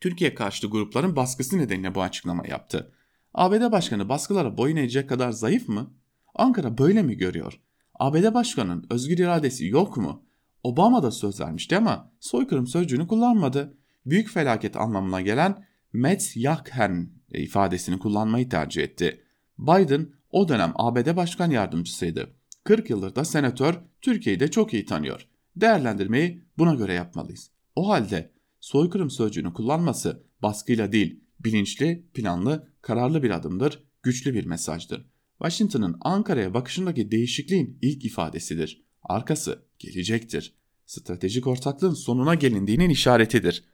Türkiye 0.00 0.34
karşıtı 0.34 0.66
grupların 0.66 1.16
baskısı 1.16 1.58
nedeniyle 1.58 1.94
bu 1.94 2.02
açıklama 2.02 2.46
yaptı. 2.46 2.92
ABD 3.34 3.72
Başkanı 3.72 4.08
baskılara 4.08 4.58
boyun 4.58 4.76
eğecek 4.76 5.08
kadar 5.08 5.30
zayıf 5.30 5.68
mı? 5.68 5.94
Ankara 6.34 6.78
böyle 6.78 7.02
mi 7.02 7.16
görüyor? 7.16 7.60
ABD 7.94 8.34
Başkanı'nın 8.34 8.86
özgür 8.90 9.18
iradesi 9.18 9.66
yok 9.66 9.96
mu? 9.96 10.27
Obama 10.68 11.02
da 11.02 11.10
söz 11.10 11.40
vermişti 11.40 11.76
ama 11.76 12.12
soykırım 12.20 12.66
sözcüğünü 12.66 13.06
kullanmadı. 13.06 13.76
Büyük 14.06 14.28
felaket 14.28 14.76
anlamına 14.76 15.20
gelen 15.20 15.66
Metz 15.92 16.36
Yakhen 16.36 17.10
ifadesini 17.32 17.98
kullanmayı 17.98 18.48
tercih 18.48 18.82
etti. 18.82 19.22
Biden 19.58 20.12
o 20.30 20.48
dönem 20.48 20.72
ABD 20.74 21.16
Başkan 21.16 21.50
Yardımcısıydı. 21.50 22.34
40 22.64 22.90
yıldır 22.90 23.14
da 23.14 23.24
senatör 23.24 23.74
Türkiye'yi 24.00 24.40
de 24.40 24.50
çok 24.50 24.74
iyi 24.74 24.86
tanıyor. 24.86 25.28
Değerlendirmeyi 25.56 26.42
buna 26.58 26.74
göre 26.74 26.92
yapmalıyız. 26.92 27.50
O 27.76 27.88
halde 27.88 28.32
soykırım 28.60 29.10
sözcüğünü 29.10 29.52
kullanması 29.52 30.22
baskıyla 30.42 30.92
değil, 30.92 31.24
bilinçli, 31.40 32.06
planlı, 32.14 32.72
kararlı 32.82 33.22
bir 33.22 33.30
adımdır, 33.30 33.84
güçlü 34.02 34.34
bir 34.34 34.46
mesajdır. 34.46 35.06
Washington'ın 35.38 35.96
Ankara'ya 36.00 36.54
bakışındaki 36.54 37.10
değişikliğin 37.10 37.78
ilk 37.82 38.04
ifadesidir. 38.04 38.84
Arkası 39.02 39.64
gelecektir. 39.78 40.57
Stratejik 40.88 41.46
ortaklığın 41.46 41.94
sonuna 41.94 42.34
gelindiğinin 42.34 42.90
işaretidir. 42.90 43.64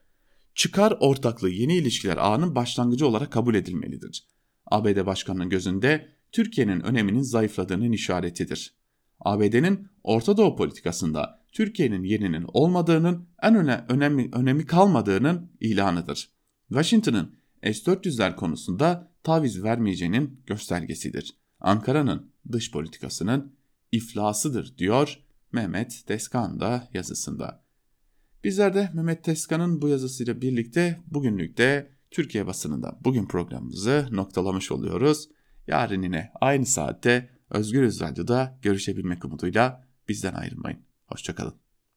Çıkar 0.55 0.97
ortaklığı 1.01 1.51
yeni 1.51 1.77
ilişkiler 1.77 2.17
ağının 2.17 2.55
başlangıcı 2.55 3.07
olarak 3.07 3.33
kabul 3.33 3.55
edilmelidir. 3.55 4.27
ABD 4.67 5.07
Başkanı'nın 5.07 5.49
gözünde 5.49 6.09
Türkiye'nin 6.33 6.81
öneminin 6.81 7.23
zayıfladığının 7.23 7.93
işaretidir. 7.93 8.75
ABD'nin 9.21 9.89
Orta 10.05 10.37
Doğu 10.37 10.57
politikasında 10.57 11.41
Türkiye'nin 11.53 12.03
yerinin 12.03 12.45
olmadığının 12.49 13.29
en 13.43 13.55
öne, 13.55 13.85
önemli, 13.89 14.29
önemi 14.33 14.67
kalmadığının 14.67 15.51
ilanıdır. 15.61 16.31
Washington'ın 16.69 17.37
S-400'ler 17.63 18.37
konusunda 18.37 19.13
taviz 19.23 19.63
vermeyeceğinin 19.63 20.41
göstergesidir. 20.47 21.37
Ankara'nın 21.61 22.31
dış 22.53 22.71
politikasının 22.71 23.53
iflasıdır 23.93 24.79
diyor 24.79 25.24
Mehmet 25.55 26.03
Teskan 26.07 26.61
da 26.61 26.89
yazısında. 26.95 27.65
Bizler 28.45 28.75
de 28.75 28.91
Mehmet 28.95 29.25
Teskan'ın 29.25 29.83
bu 29.83 29.89
yazısıyla 29.89 30.41
birlikte 30.41 31.01
bugünlük 31.07 31.59
de 31.59 31.91
Türkiye 32.11 32.47
basınında 32.47 32.99
bugün 33.05 33.27
programımızı 33.27 34.09
noktalamış 34.11 34.73
oluyoruz. 34.73 35.29
Yarın 35.67 36.03
yine 36.03 36.33
aynı 36.41 36.67
saatte 36.67 37.31
Özgür 37.51 38.01
Radyo'da 38.01 38.59
görüşebilmek 38.63 39.25
umuduyla 39.25 39.89
bizden 40.09 40.35
ayrılmayın. 40.35 40.81
Hoşçakalın. 41.07 41.64